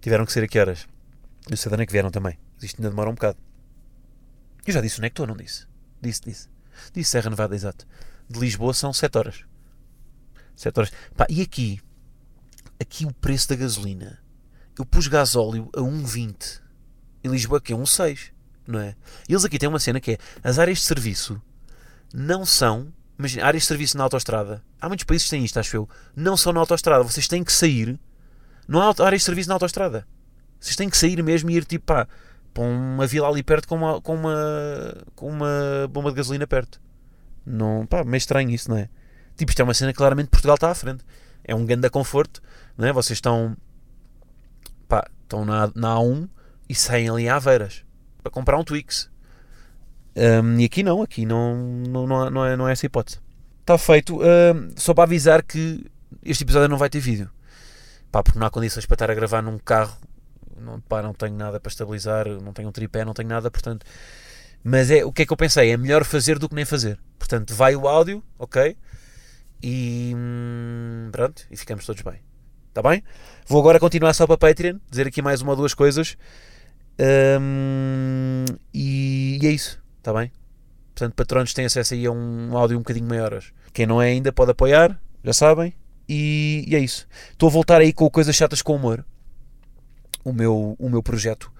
Tiveram 0.00 0.26
que 0.26 0.32
ser 0.32 0.44
a 0.44 0.48
que 0.48 0.58
horas? 0.58 0.86
Eu 1.48 1.56
sei 1.56 1.70
de 1.70 1.74
onde 1.74 1.82
é 1.84 1.86
que 1.86 1.92
vieram 1.92 2.10
também. 2.10 2.38
Isto 2.60 2.78
ainda 2.78 2.90
demora 2.90 3.10
um 3.10 3.14
bocado. 3.14 3.38
Eu 4.66 4.72
já 4.72 4.80
disse 4.80 4.98
onde 4.98 5.06
é 5.06 5.10
que 5.10 5.12
estou, 5.14 5.26
não 5.26 5.36
disse? 5.36 5.66
Disse, 6.00 6.20
disse. 6.22 6.48
Disse 6.92 7.10
Serra 7.10 7.30
Nevada, 7.30 7.54
exato. 7.54 7.86
De 8.28 8.38
Lisboa 8.38 8.74
são 8.74 8.92
7 8.92 9.16
horas. 9.18 9.44
7 10.56 10.78
horas. 10.78 10.92
Pá, 11.16 11.26
e 11.28 11.40
aqui? 11.42 11.80
Aqui 12.80 13.06
o 13.06 13.12
preço 13.14 13.48
da 13.48 13.56
gasolina. 13.56 14.22
Eu 14.78 14.84
pus 14.84 15.06
gasóleo 15.06 15.70
a 15.74 15.80
1,20. 15.80 16.60
Em 17.22 17.30
Lisboa 17.30 17.60
que 17.60 17.72
é 17.72 17.76
1,6. 17.76 18.33
Não 18.66 18.80
é? 18.80 18.94
Eles 19.28 19.44
aqui 19.44 19.58
têm 19.58 19.68
uma 19.68 19.78
cena 19.78 20.00
que 20.00 20.12
é 20.12 20.18
as 20.42 20.58
áreas 20.58 20.78
de 20.78 20.84
serviço 20.84 21.40
não 22.14 22.46
são. 22.46 22.92
Imagina, 23.18 23.44
áreas 23.44 23.64
de 23.64 23.66
serviço 23.66 23.98
na 23.98 24.04
autostrada. 24.04 24.62
Há 24.80 24.86
muitos 24.86 25.04
países 25.04 25.26
que 25.26 25.30
têm 25.30 25.44
isto, 25.44 25.58
acho 25.58 25.76
eu. 25.76 25.88
Não 26.14 26.36
são 26.36 26.52
na 26.52 26.60
autostrada. 26.60 27.02
Vocês 27.02 27.26
têm 27.26 27.42
que 27.42 27.52
sair. 27.52 27.98
Não 28.68 28.80
há 28.80 28.94
áreas 29.04 29.22
de 29.22 29.26
serviço 29.26 29.48
na 29.48 29.56
autostrada. 29.56 30.06
Vocês 30.60 30.76
têm 30.76 30.88
que 30.88 30.96
sair 30.96 31.20
mesmo 31.22 31.50
e 31.50 31.56
ir 31.56 31.64
tipo 31.64 31.86
pá, 31.86 32.06
para 32.52 32.62
uma 32.62 33.06
vila 33.06 33.28
ali 33.28 33.42
perto 33.42 33.66
com 33.66 33.74
uma, 33.74 34.00
com 34.00 34.14
uma, 34.14 35.04
com 35.16 35.28
uma 35.28 35.88
bomba 35.90 36.10
de 36.10 36.16
gasolina 36.16 36.46
perto. 36.46 36.80
Não, 37.44 37.84
pá, 37.84 38.04
meio 38.04 38.16
estranho 38.16 38.50
isso, 38.50 38.70
não 38.70 38.78
é? 38.78 38.88
Tipo, 39.36 39.50
isto 39.50 39.60
é 39.60 39.64
uma 39.64 39.74
cena 39.74 39.92
que 39.92 39.98
claramente 39.98 40.28
Portugal 40.28 40.54
está 40.54 40.70
à 40.70 40.74
frente. 40.74 41.04
É 41.42 41.54
um 41.54 41.66
grande 41.66 41.90
conforto, 41.90 42.40
não 42.78 42.86
é? 42.86 42.92
Vocês 42.92 43.18
estão, 43.18 43.56
pá, 44.88 45.04
estão 45.22 45.44
na, 45.44 45.70
na 45.74 45.96
A1 45.96 46.28
e 46.68 46.74
saem 46.74 47.08
ali 47.08 47.28
a 47.28 47.36
Aveiras 47.36 47.84
para 48.24 48.32
comprar 48.32 48.58
um 48.58 48.64
Twix. 48.64 49.08
Um, 50.16 50.58
e 50.58 50.64
aqui 50.64 50.82
não, 50.82 51.00
aqui 51.00 51.24
não, 51.24 51.54
não, 51.54 52.06
não, 52.06 52.30
não, 52.30 52.44
é, 52.44 52.56
não 52.56 52.68
é 52.68 52.72
essa 52.72 52.86
hipótese. 52.86 53.20
Está 53.60 53.78
feito. 53.78 54.18
Só 54.76 54.92
para 54.92 55.04
avisar 55.04 55.42
que 55.42 55.86
este 56.24 56.42
episódio 56.42 56.68
não 56.68 56.76
vai 56.76 56.90
ter 56.90 56.98
vídeo. 56.98 57.30
Pá, 58.10 58.22
porque 58.22 58.38
não 58.38 58.46
há 58.46 58.50
condições 58.50 58.86
para 58.86 58.94
estar 58.96 59.10
a 59.10 59.14
gravar 59.14 59.42
num 59.42 59.58
carro 59.58 59.96
não, 60.64 60.80
pá, 60.80 61.02
não 61.02 61.12
tenho 61.12 61.36
nada 61.36 61.60
para 61.60 61.68
estabilizar, 61.70 62.26
não 62.26 62.52
tenho 62.52 62.68
um 62.68 62.72
tripé, 62.72 63.04
não 63.04 63.12
tenho 63.12 63.28
nada, 63.28 63.50
portanto. 63.50 63.84
Mas 64.62 64.90
é, 64.90 65.04
o 65.04 65.12
que 65.12 65.22
é 65.22 65.26
que 65.26 65.32
eu 65.32 65.36
pensei? 65.36 65.70
É 65.70 65.76
melhor 65.76 66.04
fazer 66.04 66.38
do 66.38 66.48
que 66.48 66.54
nem 66.54 66.64
fazer. 66.64 66.98
Portanto, 67.18 67.54
vai 67.54 67.76
o 67.76 67.86
áudio, 67.86 68.22
ok? 68.38 68.76
E 69.62 70.12
hum, 70.16 71.08
pronto, 71.12 71.46
e 71.50 71.56
ficamos 71.56 71.84
todos 71.84 72.02
bem. 72.02 72.20
Está 72.68 72.82
bem? 72.82 73.04
Vou 73.46 73.60
agora 73.60 73.78
continuar 73.78 74.14
só 74.14 74.26
para 74.26 74.36
Patreon, 74.36 74.78
dizer 74.90 75.06
aqui 75.06 75.22
mais 75.22 75.42
uma 75.42 75.52
ou 75.52 75.56
duas 75.56 75.74
coisas. 75.74 76.16
Hum, 76.98 78.44
e, 78.72 79.38
e 79.42 79.46
é 79.46 79.50
isso, 79.50 79.82
está 79.98 80.12
bem? 80.12 80.30
Portanto, 80.94 81.14
patronos 81.14 81.52
têm 81.52 81.64
acesso 81.64 81.94
aí 81.94 82.06
a 82.06 82.12
um 82.12 82.56
áudio 82.56 82.76
um 82.76 82.80
bocadinho 82.80 83.08
maiores. 83.08 83.52
Quem 83.72 83.86
não 83.86 84.00
é 84.00 84.08
ainda 84.08 84.32
pode 84.32 84.52
apoiar, 84.52 85.00
já 85.24 85.32
sabem. 85.32 85.74
E, 86.08 86.64
e 86.68 86.76
é 86.76 86.78
isso. 86.78 87.08
Estou 87.32 87.48
a 87.48 87.52
voltar 87.52 87.80
aí 87.80 87.92
com 87.92 88.08
coisas 88.08 88.36
chatas 88.36 88.62
com 88.62 88.76
humor. 88.76 89.04
O 90.24 90.32
meu, 90.32 90.76
o 90.78 90.88
meu 90.88 91.02
projeto 91.02 91.50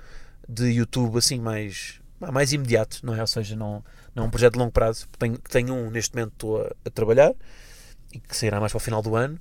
de 0.49 0.66
YouTube 0.66 1.18
assim 1.18 1.40
mais, 1.40 2.01
mais 2.20 2.53
imediato, 2.53 3.01
não 3.03 3.14
é? 3.14 3.20
Ou 3.20 3.27
seja, 3.27 3.57
não, 3.57 3.83
não 4.14 4.25
é 4.25 4.27
um 4.27 4.31
projeto 4.31 4.53
de 4.53 4.59
longo 4.61 4.73
prazo. 4.73 5.09
Tenho, 5.18 5.37
tenho 5.38 5.75
um 5.75 5.90
neste 5.90 6.14
momento 6.14 6.33
estou 6.33 6.62
a, 6.62 6.70
a 6.85 6.90
trabalhar 6.90 7.35
e 8.12 8.20
que 8.20 8.37
sairá 8.37 8.61
mais 8.61 8.73
para 8.73 8.77
o 8.77 8.81
final 8.81 9.03
do 9.03 9.16
ano. 9.16 9.38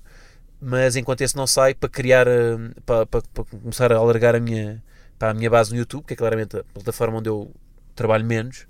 Mas 0.59 0.95
enquanto 0.95 1.21
esse 1.21 1.35
não 1.35 1.45
sai, 1.45 1.73
para 1.73 1.89
criar, 1.89 2.25
eh, 2.25 2.57
para, 2.85 3.05
para, 3.05 3.21
para 3.33 3.43
começar 3.43 3.91
a 3.91 3.97
alargar 3.97 4.33
a 4.33 4.39
minha, 4.39 4.81
para 5.17 5.31
a 5.31 5.33
minha 5.33 5.49
base 5.49 5.71
no 5.71 5.77
YouTube, 5.77 6.05
que 6.05 6.13
é 6.13 6.15
claramente 6.15 6.57
a 6.57 6.63
plataforma 6.63 7.17
onde 7.17 7.29
eu 7.29 7.51
trabalho 7.95 8.25
menos, 8.25 8.65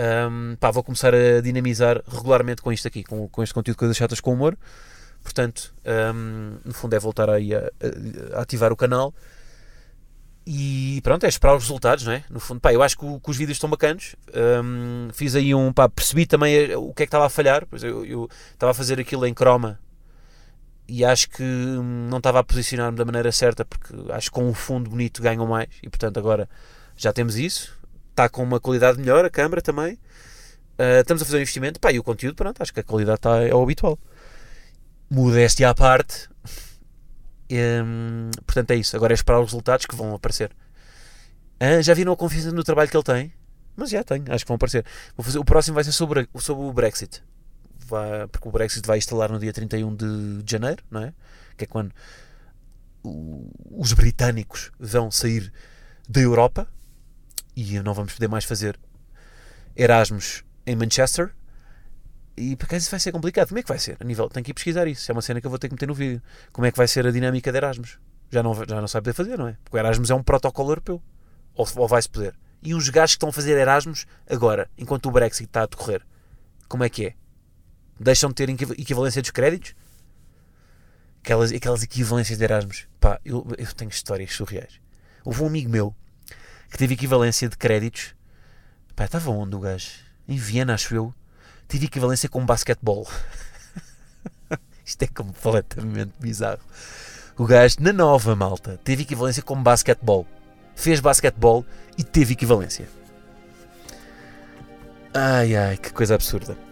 um, 0.00 0.56
pá, 0.56 0.70
vou 0.70 0.82
começar 0.82 1.14
a 1.14 1.40
dinamizar 1.40 2.02
regularmente 2.08 2.62
com 2.62 2.72
isto 2.72 2.88
aqui, 2.88 3.04
com, 3.04 3.28
com 3.28 3.42
este 3.42 3.52
conteúdo 3.52 3.76
de 3.76 3.78
coisas 3.78 3.96
chatas 3.96 4.20
com 4.20 4.32
humor. 4.32 4.56
Portanto, 5.22 5.74
um, 6.14 6.56
no 6.64 6.72
fundo 6.72 6.94
é 6.94 6.98
voltar 6.98 7.28
aí 7.28 7.54
a, 7.54 7.70
a, 8.34 8.40
ativar 8.40 8.72
o 8.72 8.76
canal 8.76 9.14
e 10.46 11.00
pronto, 11.04 11.24
é 11.24 11.28
esperar 11.28 11.54
os 11.54 11.64
resultados, 11.64 12.06
não 12.06 12.12
é? 12.12 12.24
No 12.30 12.40
fundo, 12.40 12.60
pá, 12.60 12.72
eu 12.72 12.82
acho 12.82 12.96
que, 12.96 13.20
que 13.20 13.30
os 13.30 13.36
vídeos 13.36 13.56
estão 13.56 13.68
bacanos. 13.68 14.16
Um, 14.64 15.08
fiz 15.12 15.34
aí 15.34 15.54
um, 15.54 15.72
pá, 15.72 15.88
percebi 15.88 16.24
também 16.24 16.74
o 16.74 16.94
que 16.94 17.02
é 17.02 17.06
que 17.06 17.08
estava 17.08 17.26
a 17.26 17.28
falhar. 17.28 17.66
Pois 17.66 17.82
eu, 17.82 18.04
eu 18.04 18.28
estava 18.52 18.70
a 18.70 18.74
fazer 18.74 18.98
aquilo 18.98 19.26
em 19.26 19.34
croma 19.34 19.78
e 20.90 21.04
acho 21.04 21.30
que 21.30 21.42
não 21.42 22.18
estava 22.18 22.40
a 22.40 22.44
posicionar-me 22.44 22.96
da 22.98 23.04
maneira 23.04 23.30
certa 23.30 23.64
porque 23.64 23.94
acho 24.10 24.28
que 24.28 24.34
com 24.34 24.48
um 24.48 24.54
fundo 24.54 24.90
bonito 24.90 25.22
ganham 25.22 25.46
mais 25.46 25.68
e 25.82 25.88
portanto 25.88 26.18
agora 26.18 26.48
já 26.96 27.12
temos 27.12 27.36
isso 27.36 27.80
está 28.20 28.28
com 28.28 28.42
uma 28.42 28.60
qualidade 28.60 28.98
melhor, 28.98 29.24
a 29.24 29.30
câmera 29.30 29.62
também. 29.62 29.94
Uh, 30.78 31.00
estamos 31.00 31.22
a 31.22 31.24
fazer 31.24 31.38
um 31.38 31.40
investimento, 31.40 31.80
pá, 31.80 31.92
e 31.92 31.98
o 31.98 32.02
conteúdo, 32.02 32.34
pronto, 32.34 32.60
acho 32.62 32.72
que 32.72 32.80
a 32.80 32.84
qualidade 32.84 33.18
está, 33.18 33.42
é 33.42 33.54
o 33.54 33.62
habitual. 33.62 33.98
Modéstia 35.10 35.70
à 35.70 35.74
parte. 35.74 36.28
Um, 37.52 38.30
portanto, 38.46 38.70
é 38.70 38.76
isso. 38.76 38.94
Agora 38.94 39.12
é 39.12 39.14
esperar 39.14 39.40
os 39.40 39.46
resultados 39.46 39.84
que 39.84 39.96
vão 39.96 40.14
aparecer. 40.14 40.52
Ah, 41.58 41.82
já 41.82 41.92
viram 41.94 42.12
a 42.12 42.16
confiança 42.16 42.52
no 42.52 42.62
trabalho 42.62 42.88
que 42.88 42.96
ele 42.96 43.02
tem? 43.02 43.32
Mas 43.74 43.90
já 43.90 44.04
tenho, 44.04 44.22
acho 44.32 44.44
que 44.44 44.48
vão 44.48 44.54
aparecer. 44.54 44.84
Vou 45.16 45.24
fazer, 45.24 45.40
o 45.40 45.44
próximo 45.44 45.74
vai 45.74 45.82
ser 45.82 45.90
sobre, 45.90 46.28
sobre 46.38 46.62
o 46.62 46.72
Brexit. 46.72 47.20
Vai, 47.90 48.28
porque 48.28 48.48
o 48.48 48.52
Brexit 48.52 48.86
vai 48.86 48.98
instalar 48.98 49.32
no 49.32 49.38
dia 49.38 49.52
31 49.52 49.96
de 49.96 50.42
janeiro, 50.50 50.82
não 50.88 51.02
é? 51.02 51.12
Que 51.56 51.64
é 51.64 51.66
quando 51.66 51.92
os 53.02 53.92
britânicos 53.92 54.70
vão 54.78 55.10
sair 55.10 55.52
da 56.08 56.20
Europa 56.20 56.68
e 57.56 57.80
não 57.80 57.94
vamos 57.94 58.14
poder 58.14 58.28
mais 58.28 58.44
fazer 58.44 58.78
Erasmus 59.76 60.44
em 60.66 60.76
Manchester. 60.76 61.34
E 62.36 62.56
para 62.56 62.76
isso 62.76 62.90
vai 62.90 63.00
ser 63.00 63.12
complicado. 63.12 63.48
Como 63.48 63.58
é 63.58 63.62
que 63.62 63.68
vai 63.68 63.78
ser? 63.78 63.96
A 64.00 64.04
nível, 64.04 64.28
tenho 64.28 64.44
que 64.44 64.52
ir 64.52 64.54
pesquisar 64.54 64.86
isso. 64.86 65.10
É 65.10 65.12
uma 65.12 65.20
cena 65.20 65.40
que 65.40 65.46
eu 65.46 65.50
vou 65.50 65.58
ter 65.58 65.68
que 65.68 65.74
meter 65.74 65.86
no 65.86 65.94
vídeo. 65.94 66.22
Como 66.52 66.66
é 66.66 66.70
que 66.70 66.76
vai 66.76 66.88
ser 66.88 67.06
a 67.06 67.10
dinâmica 67.10 67.50
de 67.50 67.58
Erasmus? 67.58 67.98
Já 68.30 68.42
não, 68.42 68.54
já 68.54 68.80
não 68.80 68.88
sabe 68.88 69.04
poder 69.04 69.14
fazer, 69.14 69.36
não 69.36 69.48
é? 69.48 69.56
Porque 69.64 69.76
o 69.76 69.80
Erasmus 69.80 70.10
é 70.10 70.14
um 70.14 70.22
protocolo 70.22 70.70
europeu. 70.70 71.02
Ou, 71.54 71.66
ou 71.76 71.88
vai-se 71.88 72.08
poder. 72.08 72.34
E 72.62 72.74
os 72.74 72.88
gajos 72.88 73.14
que 73.14 73.16
estão 73.16 73.30
a 73.30 73.32
fazer 73.32 73.58
Erasmus 73.58 74.06
agora, 74.28 74.70
enquanto 74.78 75.06
o 75.06 75.10
Brexit 75.10 75.44
está 75.44 75.62
a 75.62 75.66
decorrer, 75.66 76.02
como 76.68 76.84
é 76.84 76.88
que 76.88 77.06
é? 77.06 77.14
Deixam 78.00 78.30
de 78.30 78.34
ter 78.36 78.48
equivalência 78.48 79.20
dos 79.20 79.30
créditos? 79.30 79.74
Aquelas, 81.22 81.52
aquelas 81.52 81.82
equivalências 81.82 82.38
de 82.38 82.44
Erasmus. 82.44 82.88
Pá, 82.98 83.20
eu, 83.22 83.46
eu 83.58 83.74
tenho 83.74 83.90
histórias 83.90 84.32
surreais. 84.32 84.80
Houve 85.22 85.42
um 85.42 85.46
amigo 85.46 85.68
meu 85.68 85.94
que 86.70 86.78
teve 86.78 86.94
equivalência 86.94 87.46
de 87.46 87.58
créditos. 87.58 88.14
Pá, 88.96 89.04
estava 89.04 89.30
onde 89.30 89.54
o 89.54 89.60
gajo? 89.60 89.90
Em 90.26 90.38
Viena, 90.38 90.72
acho 90.72 90.94
eu. 90.94 91.14
Tive 91.68 91.86
equivalência 91.86 92.26
com 92.26 92.44
basquetebol. 92.44 93.06
Isto 94.82 95.02
é 95.02 95.06
completamente 95.06 96.14
bizarro. 96.18 96.60
O 97.36 97.44
gajo, 97.44 97.76
na 97.80 97.92
nova 97.92 98.34
malta, 98.34 98.80
teve 98.82 99.02
equivalência 99.02 99.42
com 99.42 99.62
basquetebol. 99.62 100.26
Fez 100.74 101.00
basquetebol 101.00 101.66
e 101.98 102.02
teve 102.02 102.32
equivalência. 102.32 102.88
Ai 105.12 105.54
ai, 105.54 105.76
que 105.76 105.92
coisa 105.92 106.14
absurda. 106.14 106.69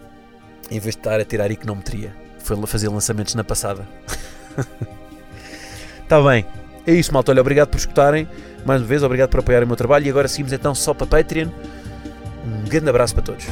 Em 0.71 0.79
vez 0.79 0.95
de 0.95 0.99
estar 0.99 1.19
a 1.19 1.25
tirar 1.25 1.49
econometria, 1.51 2.15
foi 2.39 2.57
fazer 2.67 2.89
lançamentos 2.89 3.35
na 3.35 3.43
passada. 3.43 3.87
Está 6.03 6.21
bem. 6.23 6.45
É 6.85 6.93
isso, 6.93 7.13
malta. 7.13 7.31
Olha, 7.31 7.41
obrigado 7.41 7.69
por 7.69 7.77
escutarem. 7.77 8.27
Mais 8.65 8.81
uma 8.81 8.87
vez, 8.87 9.03
obrigado 9.03 9.29
por 9.29 9.39
apoiarem 9.39 9.65
o 9.65 9.67
meu 9.67 9.77
trabalho. 9.77 10.05
E 10.05 10.09
agora 10.09 10.27
seguimos 10.27 10.53
então 10.53 10.73
só 10.75 10.93
para 10.93 11.07
Patreon. 11.07 11.49
Um 12.45 12.69
grande 12.69 12.89
abraço 12.89 13.13
para 13.13 13.23
todos. 13.23 13.45